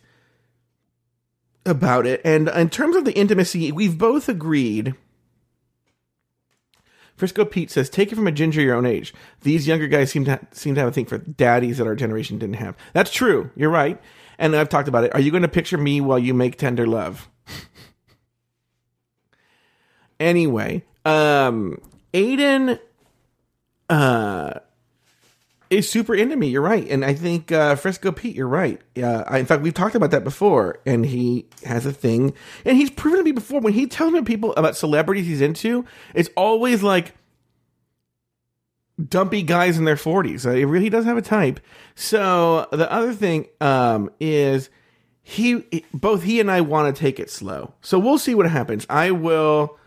about 1.66 2.06
it. 2.06 2.22
And 2.24 2.48
in 2.48 2.70
terms 2.70 2.96
of 2.96 3.04
the 3.04 3.12
intimacy, 3.12 3.74
we've 3.74 3.98
both 3.98 4.30
agreed. 4.30 4.96
Frisco 7.16 7.46
Pete 7.46 7.72
says, 7.72 7.90
"Take 7.90 8.12
it 8.12 8.16
from 8.16 8.28
a 8.28 8.32
ginger 8.32 8.62
your 8.62 8.76
own 8.76 8.86
age. 8.86 9.14
These 9.42 9.68
younger 9.68 9.88
guys 9.88 10.12
seem 10.12 10.26
to 10.26 10.40
seem 10.52 10.76
to 10.76 10.82
have 10.82 10.90
a 10.90 10.92
thing 10.92 11.06
for 11.06 11.20
daddies 11.20 11.78
that 11.78 11.88
our 11.88 11.96
generation 11.96 12.38
didn't 12.38 12.56
have. 12.56 12.76
That's 12.94 13.12
true. 13.12 13.52
You're 13.56 13.70
right. 13.70 14.00
And 14.38 14.56
I've 14.56 14.70
talked 14.70 14.88
about 14.88 15.04
it. 15.04 15.14
Are 15.14 15.20
you 15.20 15.32
going 15.32 15.44
to 15.44 15.48
picture 15.48 15.78
me 15.78 16.02
while 16.02 16.20
you 16.20 16.34
make 16.34 16.58
tender 16.58 16.88
love? 16.88 17.30
anyway, 20.20 20.84
um, 21.06 21.80
Aiden 22.14 22.80
uh, 23.90 24.60
is 25.74 25.90
super 25.90 26.16
into 26.16 26.36
me. 26.36 26.48
You're 26.48 26.62
right, 26.62 26.88
and 26.90 27.04
I 27.04 27.14
think 27.14 27.52
uh, 27.52 27.76
Frisco 27.76 28.12
Pete, 28.12 28.36
you're 28.36 28.48
right. 28.48 28.80
Uh, 28.98 29.24
I, 29.28 29.40
in 29.40 29.46
fact, 29.46 29.62
we've 29.62 29.74
talked 29.74 29.96
about 29.96 30.12
that 30.12 30.24
before, 30.24 30.80
and 30.86 31.06
he 31.06 31.48
has 31.66 31.86
a 31.86 31.94
thing, 31.94 32.34
and 32.66 32.78
he's 32.78 32.90
proven 32.90 33.20
to 33.20 33.24
me 33.24 33.32
before 33.32 33.60
when 33.60 33.74
he 33.74 33.88
tells 33.88 34.14
me 34.14 34.22
people 34.22 34.54
about 34.56 34.76
celebrities 34.76 35.28
he's 35.28 35.42
into. 35.42 35.86
It's 36.14 36.30
always 36.36 36.84
like 36.84 37.14
dumpy 39.10 39.42
guys 39.42 39.78
in 39.78 39.86
their 39.86 39.96
40s. 39.96 40.56
He 40.56 40.66
really 40.66 40.90
does 40.90 41.06
have 41.06 41.18
a 41.18 41.22
type. 41.22 41.60
So 41.96 42.68
the 42.72 42.92
other 42.92 43.14
thing 43.14 43.48
um, 43.60 44.12
is 44.20 44.70
he 45.22 45.84
both 45.94 46.24
he 46.24 46.40
and 46.40 46.52
I 46.52 46.62
want 46.62 46.94
to 46.94 47.00
take 47.00 47.20
it 47.20 47.30
slow. 47.30 47.74
So 47.82 47.98
we'll 47.98 48.18
see 48.18 48.36
what 48.36 48.50
happens. 48.50 48.86
I 48.90 49.12
will 49.12 49.80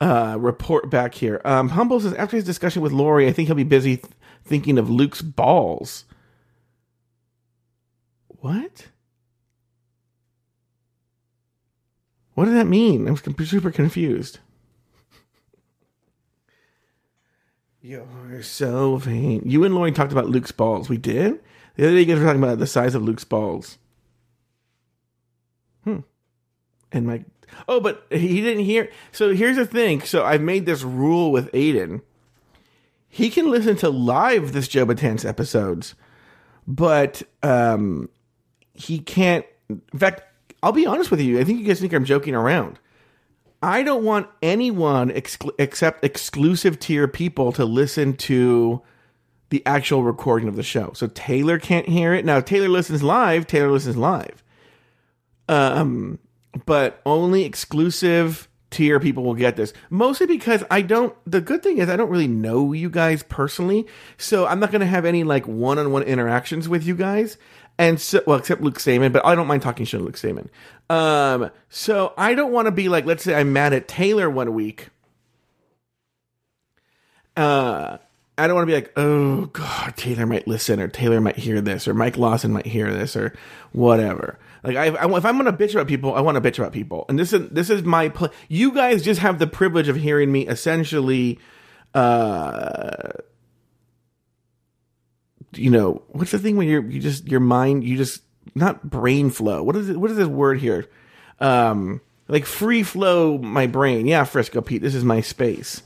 uh, 0.00 0.36
report 0.38 0.90
back 0.90 1.14
here. 1.14 1.40
Um, 1.44 1.70
Humble 1.70 2.00
says 2.00 2.14
after 2.14 2.36
his 2.36 2.44
discussion 2.44 2.82
with 2.82 2.92
Lori, 2.92 3.28
I 3.28 3.32
think 3.32 3.48
he'll 3.48 3.56
be 3.56 3.64
busy 3.64 3.98
th- 3.98 4.12
thinking 4.48 4.78
of 4.78 4.90
Luke's 4.90 5.22
balls. 5.22 6.04
What? 8.26 8.88
What 12.34 12.44
does 12.44 12.54
that 12.54 12.66
mean? 12.66 13.08
I'm 13.08 13.16
super 13.16 13.70
confused. 13.70 14.38
You're 17.80 18.42
so 18.42 18.96
vain. 18.96 19.42
You 19.44 19.64
and 19.64 19.74
Lauren 19.74 19.94
talked 19.94 20.12
about 20.12 20.28
Luke's 20.28 20.52
balls. 20.52 20.88
We 20.88 20.98
did? 20.98 21.40
The 21.76 21.84
other 21.84 21.94
day, 21.94 22.00
you 22.00 22.06
guys 22.06 22.18
were 22.18 22.24
talking 22.24 22.42
about 22.42 22.58
the 22.58 22.66
size 22.66 22.94
of 22.94 23.02
Luke's 23.02 23.24
balls. 23.24 23.78
Hmm. 25.84 26.00
And 26.92 27.06
my. 27.06 27.24
Oh, 27.66 27.80
but 27.80 28.06
he 28.10 28.40
didn't 28.40 28.64
hear. 28.64 28.90
So 29.10 29.32
here's 29.32 29.56
the 29.56 29.66
thing. 29.66 30.02
So 30.02 30.24
I've 30.24 30.42
made 30.42 30.66
this 30.66 30.82
rule 30.82 31.32
with 31.32 31.50
Aiden. 31.52 32.02
He 33.08 33.30
can 33.30 33.50
listen 33.50 33.76
to 33.76 33.88
live 33.88 34.52
this 34.52 34.68
Joe 34.68 34.86
Betance 34.86 35.26
episodes, 35.26 35.94
but 36.66 37.22
um, 37.42 38.08
he 38.74 38.98
can't. 38.98 39.44
In 39.68 39.98
fact, 39.98 40.22
I'll 40.62 40.72
be 40.72 40.86
honest 40.86 41.10
with 41.10 41.20
you. 41.20 41.38
I 41.38 41.44
think 41.44 41.60
you 41.60 41.66
guys 41.66 41.80
think 41.80 41.92
I'm 41.92 42.04
joking 42.04 42.34
around. 42.34 42.78
I 43.62 43.82
don't 43.82 44.04
want 44.04 44.28
anyone 44.40 45.10
except 45.10 46.04
exclusive 46.04 46.78
tier 46.78 47.08
people 47.08 47.50
to 47.52 47.64
listen 47.64 48.16
to 48.18 48.82
the 49.50 49.64
actual 49.66 50.02
recording 50.02 50.48
of 50.48 50.56
the 50.56 50.62
show. 50.62 50.92
So 50.94 51.08
Taylor 51.08 51.58
can't 51.58 51.88
hear 51.88 52.14
it. 52.14 52.24
Now 52.24 52.40
Taylor 52.40 52.68
listens 52.68 53.02
live, 53.02 53.46
Taylor 53.46 53.70
listens 53.70 53.96
live. 53.96 54.44
Um 55.48 56.18
but 56.66 57.00
only 57.04 57.44
exclusive 57.44 58.48
tier 58.70 59.00
people 59.00 59.24
will 59.24 59.34
get 59.34 59.56
this. 59.56 59.72
Mostly 59.90 60.26
because 60.26 60.64
I 60.70 60.82
don't 60.82 61.14
the 61.26 61.40
good 61.40 61.62
thing 61.62 61.78
is 61.78 61.88
I 61.88 61.96
don't 61.96 62.10
really 62.10 62.28
know 62.28 62.72
you 62.72 62.90
guys 62.90 63.22
personally. 63.22 63.86
So 64.16 64.46
I'm 64.46 64.60
not 64.60 64.70
going 64.70 64.80
to 64.80 64.86
have 64.86 65.04
any 65.04 65.24
like 65.24 65.46
one-on-one 65.46 66.02
interactions 66.02 66.68
with 66.68 66.84
you 66.84 66.94
guys. 66.94 67.38
And 67.78 68.00
so, 68.00 68.20
well, 68.26 68.38
except 68.38 68.60
Luke 68.60 68.80
Stamen, 68.80 69.12
but 69.12 69.24
I 69.24 69.36
don't 69.36 69.46
mind 69.46 69.62
talking 69.62 69.86
shit 69.86 70.00
to 70.00 70.04
Luke 70.04 70.16
Stamen. 70.16 70.50
Um, 70.90 71.50
so 71.68 72.12
I 72.18 72.34
don't 72.34 72.52
want 72.52 72.66
to 72.66 72.72
be 72.72 72.88
like, 72.88 73.06
let's 73.06 73.22
say 73.22 73.34
I'm 73.36 73.52
mad 73.52 73.72
at 73.72 73.86
Taylor 73.86 74.28
one 74.28 74.52
week. 74.52 74.88
Uh, 77.36 77.98
I 78.36 78.46
don't 78.46 78.56
want 78.56 78.66
to 78.68 78.72
be 78.72 78.74
like, 78.74 78.92
oh 78.96 79.46
god, 79.46 79.96
Taylor 79.96 80.26
might 80.26 80.48
listen, 80.48 80.80
or 80.80 80.88
Taylor 80.88 81.20
might 81.20 81.36
hear 81.36 81.60
this, 81.60 81.86
or 81.86 81.94
Mike 81.94 82.16
Lawson 82.16 82.52
might 82.52 82.66
hear 82.66 82.92
this, 82.92 83.14
or 83.14 83.32
whatever. 83.70 84.38
Like, 84.62 84.76
I, 84.76 84.86
I 84.86 85.16
if 85.16 85.24
I'm 85.24 85.36
gonna 85.36 85.52
bitch 85.52 85.72
about 85.74 85.86
people, 85.86 86.14
I 86.14 86.20
want 86.20 86.42
to 86.42 86.50
bitch 86.50 86.58
about 86.58 86.72
people, 86.72 87.04
and 87.08 87.18
this 87.18 87.32
is 87.32 87.48
this 87.50 87.70
is 87.70 87.82
my. 87.82 88.08
Pl- 88.08 88.32
you 88.48 88.72
guys 88.72 89.02
just 89.02 89.20
have 89.20 89.38
the 89.38 89.46
privilege 89.46 89.88
of 89.88 89.96
hearing 89.96 90.32
me 90.32 90.46
essentially, 90.46 91.38
uh, 91.94 93.10
you 95.54 95.70
know, 95.70 96.02
what's 96.08 96.32
the 96.32 96.38
thing 96.38 96.56
when 96.56 96.68
you're 96.68 96.84
you 96.84 97.00
just 97.00 97.26
your 97.28 97.40
mind 97.40 97.84
you 97.84 97.96
just 97.96 98.22
not 98.54 98.88
brain 98.88 99.30
flow. 99.30 99.62
What 99.62 99.76
is 99.76 99.88
it? 99.88 99.98
What 99.98 100.10
is 100.10 100.16
this 100.16 100.28
word 100.28 100.60
here? 100.60 100.86
Um, 101.40 102.00
like 102.28 102.44
free 102.44 102.82
flow 102.82 103.38
my 103.38 103.66
brain. 103.66 104.06
Yeah, 104.06 104.24
Frisco 104.24 104.60
Pete, 104.60 104.82
this 104.82 104.94
is 104.94 105.04
my 105.04 105.20
space. 105.20 105.82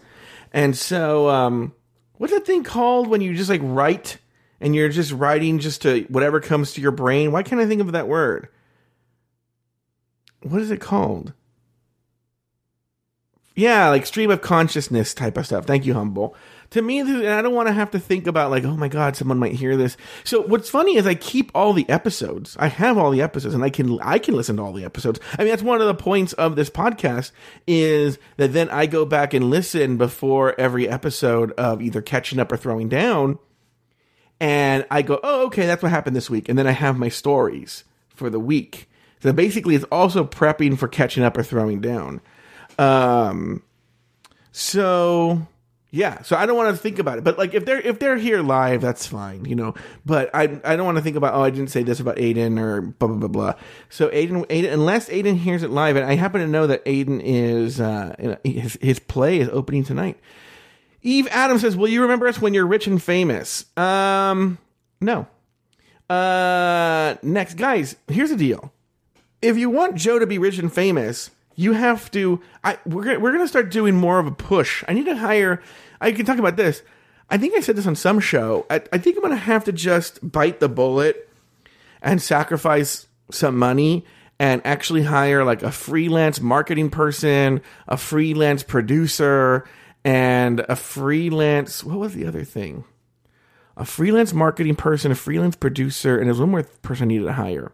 And 0.52 0.76
so, 0.76 1.28
um, 1.28 1.74
what's 2.14 2.32
that 2.32 2.46
thing 2.46 2.64
called 2.64 3.08
when 3.08 3.20
you 3.20 3.35
just 3.35 3.50
like 3.50 3.61
write 3.62 4.18
and 4.61 4.74
you're 4.74 4.88
just 4.88 5.12
writing 5.12 5.58
just 5.58 5.82
to 5.82 6.02
whatever 6.08 6.40
comes 6.40 6.72
to 6.74 6.80
your 6.80 6.90
brain? 6.90 7.32
Why 7.32 7.42
can't 7.42 7.61
I 7.61 7.66
think 7.66 7.80
of 7.80 7.92
that 7.92 8.08
word? 8.08 8.48
What 10.42 10.61
is 10.61 10.70
it 10.70 10.81
called? 10.81 11.33
Yeah, 13.55 13.88
like 13.88 14.07
stream 14.07 14.31
of 14.31 14.40
consciousness 14.40 15.12
type 15.12 15.37
of 15.37 15.46
stuff. 15.46 15.66
Thank 15.66 15.85
you, 15.85 15.94
humble 15.94 16.35
to 16.72 16.81
me, 16.81 17.00
and 17.00 17.28
I 17.28 17.42
don't 17.42 17.55
want 17.55 17.68
to 17.68 17.74
have 17.74 17.90
to 17.90 17.98
think 17.98 18.26
about 18.26 18.50
like, 18.50 18.64
oh 18.64 18.76
my 18.76 18.88
god, 18.88 19.14
someone 19.14 19.38
might 19.38 19.52
hear 19.52 19.76
this. 19.76 19.98
So 20.24 20.40
what's 20.40 20.70
funny 20.70 20.96
is 20.96 21.07
I 21.07 21.14
keep 21.14 21.50
all 21.55 21.74
the 21.74 21.88
episodes. 21.88 22.57
I 22.59 22.68
have 22.68 22.96
all 22.96 23.11
the 23.11 23.20
episodes, 23.20 23.55
and 23.55 23.62
I 23.62 23.68
can 23.68 24.00
I 24.00 24.18
can 24.18 24.35
listen 24.35 24.57
to 24.57 24.62
all 24.62 24.72
the 24.72 24.85
episodes. 24.85 25.20
I 25.38 25.42
mean, 25.42 25.50
that's 25.50 25.62
one 25.62 25.83
of 25.83 25.87
the 25.87 25.94
points 25.94 26.33
of 26.33 26.57
this 26.57 26.70
podcast 26.70 27.33
is 27.66 28.18
that 28.38 28.55
then 28.55 28.70
I 28.70 28.87
go 28.87 29.05
back 29.05 29.35
and 29.35 29.50
listen 29.50 29.98
before 29.98 30.59
every 30.59 30.88
episode 30.88 31.52
of 31.52 31.83
either 31.83 32.00
catching 32.00 32.38
up 32.38 32.50
or 32.50 32.57
throwing 32.57 32.88
down, 32.88 33.38
and 34.40 34.87
I 34.90 35.02
go, 35.02 35.20
oh, 35.22 35.46
okay, 35.46 35.66
that's 35.66 35.83
what 35.83 35.92
happened 35.92 36.16
this 36.16 36.31
week, 36.31 36.48
and 36.48 36.59
then 36.59 36.66
I 36.66 36.72
have 36.72 36.98
my 36.98 37.11
stories 37.11 37.85
for 38.09 38.31
the 38.31 38.40
week. 38.40 38.88
So 39.22 39.32
basically, 39.32 39.76
it's 39.76 39.85
also 39.92 40.24
prepping 40.24 40.76
for 40.76 40.88
catching 40.88 41.22
up 41.22 41.37
or 41.37 41.44
throwing 41.44 41.80
down. 41.80 42.20
Um, 42.78 43.62
so 44.50 45.46
yeah, 45.94 46.22
so 46.22 46.37
I 46.37 46.46
don't 46.46 46.56
want 46.56 46.74
to 46.74 46.82
think 46.82 46.98
about 46.98 47.18
it. 47.18 47.24
But 47.24 47.38
like 47.38 47.54
if 47.54 47.64
they're 47.64 47.80
if 47.80 47.98
they're 47.98 48.16
here 48.16 48.42
live, 48.42 48.80
that's 48.80 49.06
fine, 49.06 49.44
you 49.44 49.54
know. 49.54 49.74
But 50.04 50.30
I 50.35 50.44
I 50.64 50.74
don't 50.74 50.87
want 50.87 50.96
to 50.96 51.04
think 51.04 51.16
about 51.16 51.35
oh 51.35 51.42
I 51.42 51.50
didn't 51.50 51.70
say 51.70 51.82
this 51.82 52.00
about 52.00 52.16
Aiden 52.16 52.58
or 52.58 52.80
blah 52.80 53.08
blah 53.08 53.18
blah 53.18 53.28
blah. 53.28 53.54
So 53.90 54.08
Aiden 54.08 54.46
Aiden 54.46 54.72
unless 54.72 55.08
Aiden 55.11 55.37
hears 55.37 55.62
it 55.62 55.70
live, 55.70 55.96
and 55.96 56.04
I 56.04 56.14
happen 56.14 56.40
to 56.40 56.48
know 56.48 56.66
that 56.66 56.85
Aiden 56.87 57.20
is 57.22 57.80
uh 57.80 58.37
his 58.42 58.78
his 58.80 58.98
play 58.98 59.38
is 59.38 59.50
opening 59.50 59.85
tonight. 59.85 60.18
Eve 61.02 61.28
Adams 61.30 61.61
says, 61.61 61.76
"Will 61.76 61.88
you 61.88 62.02
remember 62.02 62.26
us 62.26 62.40
when 62.40 62.54
you're 62.54 62.66
rich 62.66 62.87
and 62.87 63.02
famous?" 63.02 63.66
Um, 63.76 64.58
no. 65.00 65.26
Uh, 66.08 67.16
next, 67.22 67.54
guys. 67.54 67.96
Here's 68.08 68.30
the 68.30 68.37
deal. 68.37 68.71
If 69.42 69.59
you 69.59 69.68
want 69.68 69.96
Joe 69.96 70.20
to 70.20 70.26
be 70.26 70.38
rich 70.38 70.59
and 70.59 70.72
famous, 70.72 71.31
you 71.57 71.72
have 71.72 72.11
to. 72.12 72.40
I 72.62 72.78
we're 72.87 73.18
we're 73.18 73.33
gonna 73.33 73.48
start 73.48 73.70
doing 73.70 73.96
more 73.96 74.18
of 74.18 74.26
a 74.26 74.33
push. 74.33 74.85
I 74.88 74.94
need 74.94 75.07
to 75.07 75.16
hire. 75.16 75.61
I 76.00 76.12
can 76.12 76.24
talk 76.24 76.38
about 76.38 76.57
this. 76.57 76.83
I 77.28 77.38
think 77.38 77.55
I 77.55 77.61
said 77.61 77.76
this 77.76 77.87
on 77.87 77.96
some 77.96 78.20
show. 78.20 78.66
I, 78.70 78.83
I 78.92 78.98
think 78.98 79.16
I'm 79.16 79.22
gonna 79.22 79.37
have 79.37 79.64
to 79.64 79.72
just 79.72 80.31
bite 80.31 80.61
the 80.61 80.68
bullet 80.68 81.28
and 82.00 82.22
sacrifice 82.22 83.09
some 83.31 83.59
money 83.59 84.05
and 84.38 84.62
actually 84.64 85.02
hire 85.02 85.44
like 85.44 85.62
a 85.62 85.72
freelance 85.72 86.40
marketing 86.40 86.90
person, 86.90 87.61
a 87.88 87.96
freelance 87.96 88.62
producer, 88.62 89.64
and 90.05 90.61
a 90.68 90.76
freelance. 90.76 91.83
What 91.83 91.98
was 91.98 92.14
the 92.14 92.26
other 92.26 92.44
thing? 92.44 92.85
A 93.76 93.85
freelance 93.85 94.33
marketing 94.33 94.76
person, 94.76 95.11
a 95.11 95.14
freelance 95.14 95.57
producer, 95.57 96.18
and 96.18 96.26
there's 96.26 96.40
one 96.40 96.50
more 96.50 96.62
person 96.83 97.05
I 97.05 97.09
needed 97.09 97.24
to 97.24 97.33
hire 97.33 97.72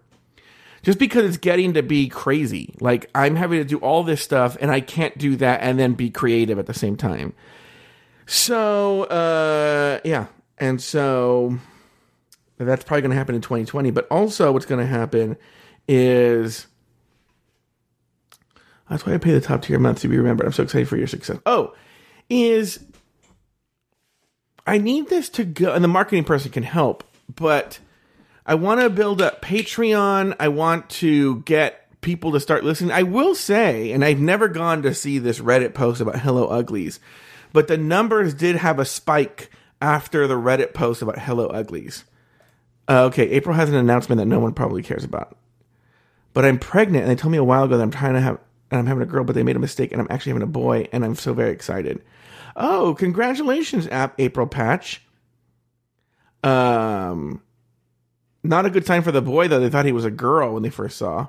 just 0.82 0.98
because 0.98 1.24
it's 1.24 1.36
getting 1.36 1.74
to 1.74 1.82
be 1.82 2.08
crazy. 2.08 2.74
Like 2.80 3.10
I'm 3.14 3.36
having 3.36 3.58
to 3.58 3.64
do 3.64 3.78
all 3.78 4.02
this 4.02 4.22
stuff 4.22 4.56
and 4.60 4.70
I 4.70 4.80
can't 4.80 5.16
do 5.18 5.36
that 5.36 5.60
and 5.62 5.78
then 5.78 5.94
be 5.94 6.10
creative 6.10 6.58
at 6.58 6.66
the 6.66 6.74
same 6.74 6.96
time. 6.96 7.34
So, 8.26 9.04
uh, 9.04 10.00
yeah. 10.04 10.26
And 10.58 10.80
so 10.82 11.58
that's 12.58 12.84
probably 12.84 13.02
going 13.02 13.10
to 13.10 13.16
happen 13.16 13.34
in 13.34 13.40
2020. 13.40 13.90
But 13.90 14.06
also, 14.10 14.52
what's 14.52 14.66
going 14.66 14.80
to 14.80 14.86
happen 14.86 15.36
is 15.86 16.66
that's 18.90 19.06
why 19.06 19.14
I 19.14 19.18
pay 19.18 19.32
the 19.32 19.40
top 19.40 19.62
tier 19.62 19.78
month 19.78 20.00
to 20.00 20.08
be 20.08 20.16
remembered. 20.16 20.46
I'm 20.46 20.52
so 20.52 20.62
excited 20.62 20.88
for 20.88 20.96
your 20.96 21.06
success. 21.06 21.38
Oh, 21.46 21.74
is 22.28 22.84
I 24.66 24.78
need 24.78 25.08
this 25.08 25.28
to 25.30 25.44
go, 25.44 25.72
and 25.72 25.82
the 25.82 25.88
marketing 25.88 26.24
person 26.24 26.50
can 26.50 26.62
help, 26.62 27.04
but 27.34 27.78
I 28.48 28.54
want 28.54 28.80
to 28.80 28.88
build 28.88 29.20
up 29.20 29.42
Patreon. 29.42 30.34
I 30.40 30.48
want 30.48 30.88
to 30.88 31.40
get 31.42 32.00
people 32.00 32.32
to 32.32 32.40
start 32.40 32.64
listening. 32.64 32.92
I 32.92 33.02
will 33.02 33.34
say, 33.34 33.92
and 33.92 34.02
I've 34.02 34.20
never 34.20 34.48
gone 34.48 34.80
to 34.82 34.94
see 34.94 35.18
this 35.18 35.38
Reddit 35.38 35.74
post 35.74 36.00
about 36.00 36.20
Hello 36.20 36.46
Uglies, 36.46 36.98
but 37.52 37.68
the 37.68 37.76
numbers 37.76 38.32
did 38.32 38.56
have 38.56 38.78
a 38.78 38.87
spike 38.87 39.50
after 39.82 40.26
the 40.26 40.37
Reddit 40.37 40.72
post 40.72 41.02
about 41.02 41.18
Hello 41.18 41.48
Uglies. 41.48 42.06
Uh, 42.88 43.04
okay, 43.04 43.28
April 43.28 43.54
has 43.54 43.68
an 43.68 43.74
announcement 43.74 44.18
that 44.18 44.24
no 44.24 44.40
one 44.40 44.54
probably 44.54 44.82
cares 44.82 45.04
about. 45.04 45.37
But 46.32 46.46
I'm 46.46 46.58
pregnant, 46.58 47.02
and 47.02 47.11
they 47.11 47.20
told 47.20 47.32
me 47.32 47.38
a 47.38 47.44
while 47.44 47.64
ago 47.64 47.76
that 47.76 47.82
I'm 47.82 47.90
trying 47.90 48.14
to 48.14 48.20
have, 48.22 48.38
and 48.70 48.78
I'm 48.78 48.87
having 48.87 49.02
a 49.02 49.06
girl, 49.06 49.24
but 49.24 49.34
they 49.34 49.42
made 49.42 49.56
a 49.56 49.61
mistake, 49.61 49.92
and 49.92 50.00
I'm 50.00 50.08
actually 50.08 50.30
having 50.30 50.42
a 50.44 50.46
boy, 50.46 50.88
and 50.90 51.04
I'm 51.04 51.16
so 51.16 51.34
very 51.34 51.50
excited. 51.50 52.02
Oh, 52.56 52.94
congratulations, 52.94 53.87
App 53.88 54.14
April 54.18 54.46
Patch. 54.46 55.02
Um, 56.42 57.42
not 58.42 58.66
a 58.66 58.70
good 58.70 58.87
sign 58.87 59.03
for 59.03 59.12
the 59.12 59.22
boy, 59.22 59.48
though. 59.48 59.61
They 59.61 59.70
thought 59.70 59.87
he 59.87 59.92
was 59.92 60.05
a 60.05 60.11
girl 60.11 60.55
when 60.55 60.62
they 60.62 60.70
first 60.70 60.98
saw. 60.98 61.29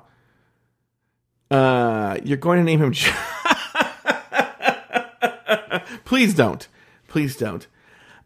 Uh, 1.50 2.18
you're 2.22 2.36
going 2.36 2.58
to 2.58 2.64
name 2.64 2.80
him. 2.80 2.92
Please 6.04 6.34
don't. 6.34 6.66
Please 7.08 7.36
don't. 7.36 7.66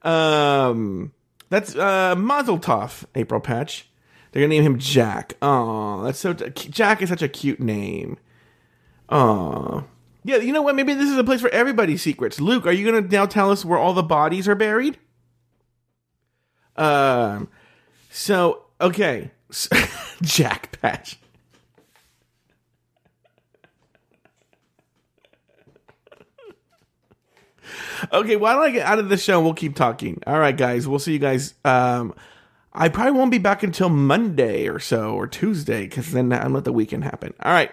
Um, 0.03 1.13
that's 1.49 1.75
uh, 1.75 2.15
Mazel 2.17 2.59
Tov, 2.59 3.05
April 3.15 3.41
Patch. 3.41 3.89
They're 4.31 4.43
gonna 4.43 4.55
name 4.55 4.65
him 4.65 4.79
Jack. 4.79 5.35
Oh, 5.41 6.03
that's 6.03 6.19
so. 6.19 6.33
Jack 6.33 7.03
is 7.03 7.09
such 7.09 7.23
a 7.23 7.29
cute 7.29 7.61
name. 7.61 8.19
Oh, 9.09 9.85
yeah. 10.25 10.39
You 10.39 10.53
know 10.53 10.63
what? 10.63 10.75
Maybe 10.75 10.93
this 10.93 11.09
is 11.09 11.17
a 11.17 11.23
place 11.23 11.41
for 11.41 11.51
everybody's 11.51 12.03
secrets. 12.03 12.41
Luke, 12.41 12.67
are 12.67 12.73
you 12.73 12.85
gonna 12.85 13.07
now 13.07 13.27
tell 13.27 13.53
us 13.53 13.65
where 13.65 13.79
all 13.79 13.95
the 13.95 14.03
bodies 14.03 14.49
are 14.49 14.57
buried? 14.57 14.99
Um. 16.75 17.49
So 18.11 18.64
Okay, 18.81 19.31
Jack 20.23 20.81
Patch. 20.81 21.19
okay, 28.13 28.37
why 28.37 28.55
don't 28.55 28.63
I 28.63 28.71
get 28.71 28.87
out 28.87 28.99
of 28.99 29.09
the 29.09 29.17
show? 29.17 29.41
We'll 29.41 29.55
keep 29.55 29.75
talking. 29.75 30.23
All 30.27 30.39
right, 30.39 30.57
guys. 30.57 30.87
We'll 30.89 30.99
see 30.99 31.13
you 31.13 31.19
guys. 31.19 31.55
Um, 31.65 32.15
I 32.73 32.89
probably 32.89 33.13
won't 33.13 33.31
be 33.31 33.39
back 33.39 33.63
until 33.63 33.89
Monday 33.89 34.69
or 34.69 34.81
so 34.81 35.15
or 35.15 35.27
Tuesday 35.27 35.85
because 35.85 36.13
then 36.13 36.33
I'm 36.33 36.53
let 36.53 36.65
the 36.65 36.73
weekend 36.73 37.05
happen. 37.05 37.33
All 37.41 37.53
right. 37.53 37.71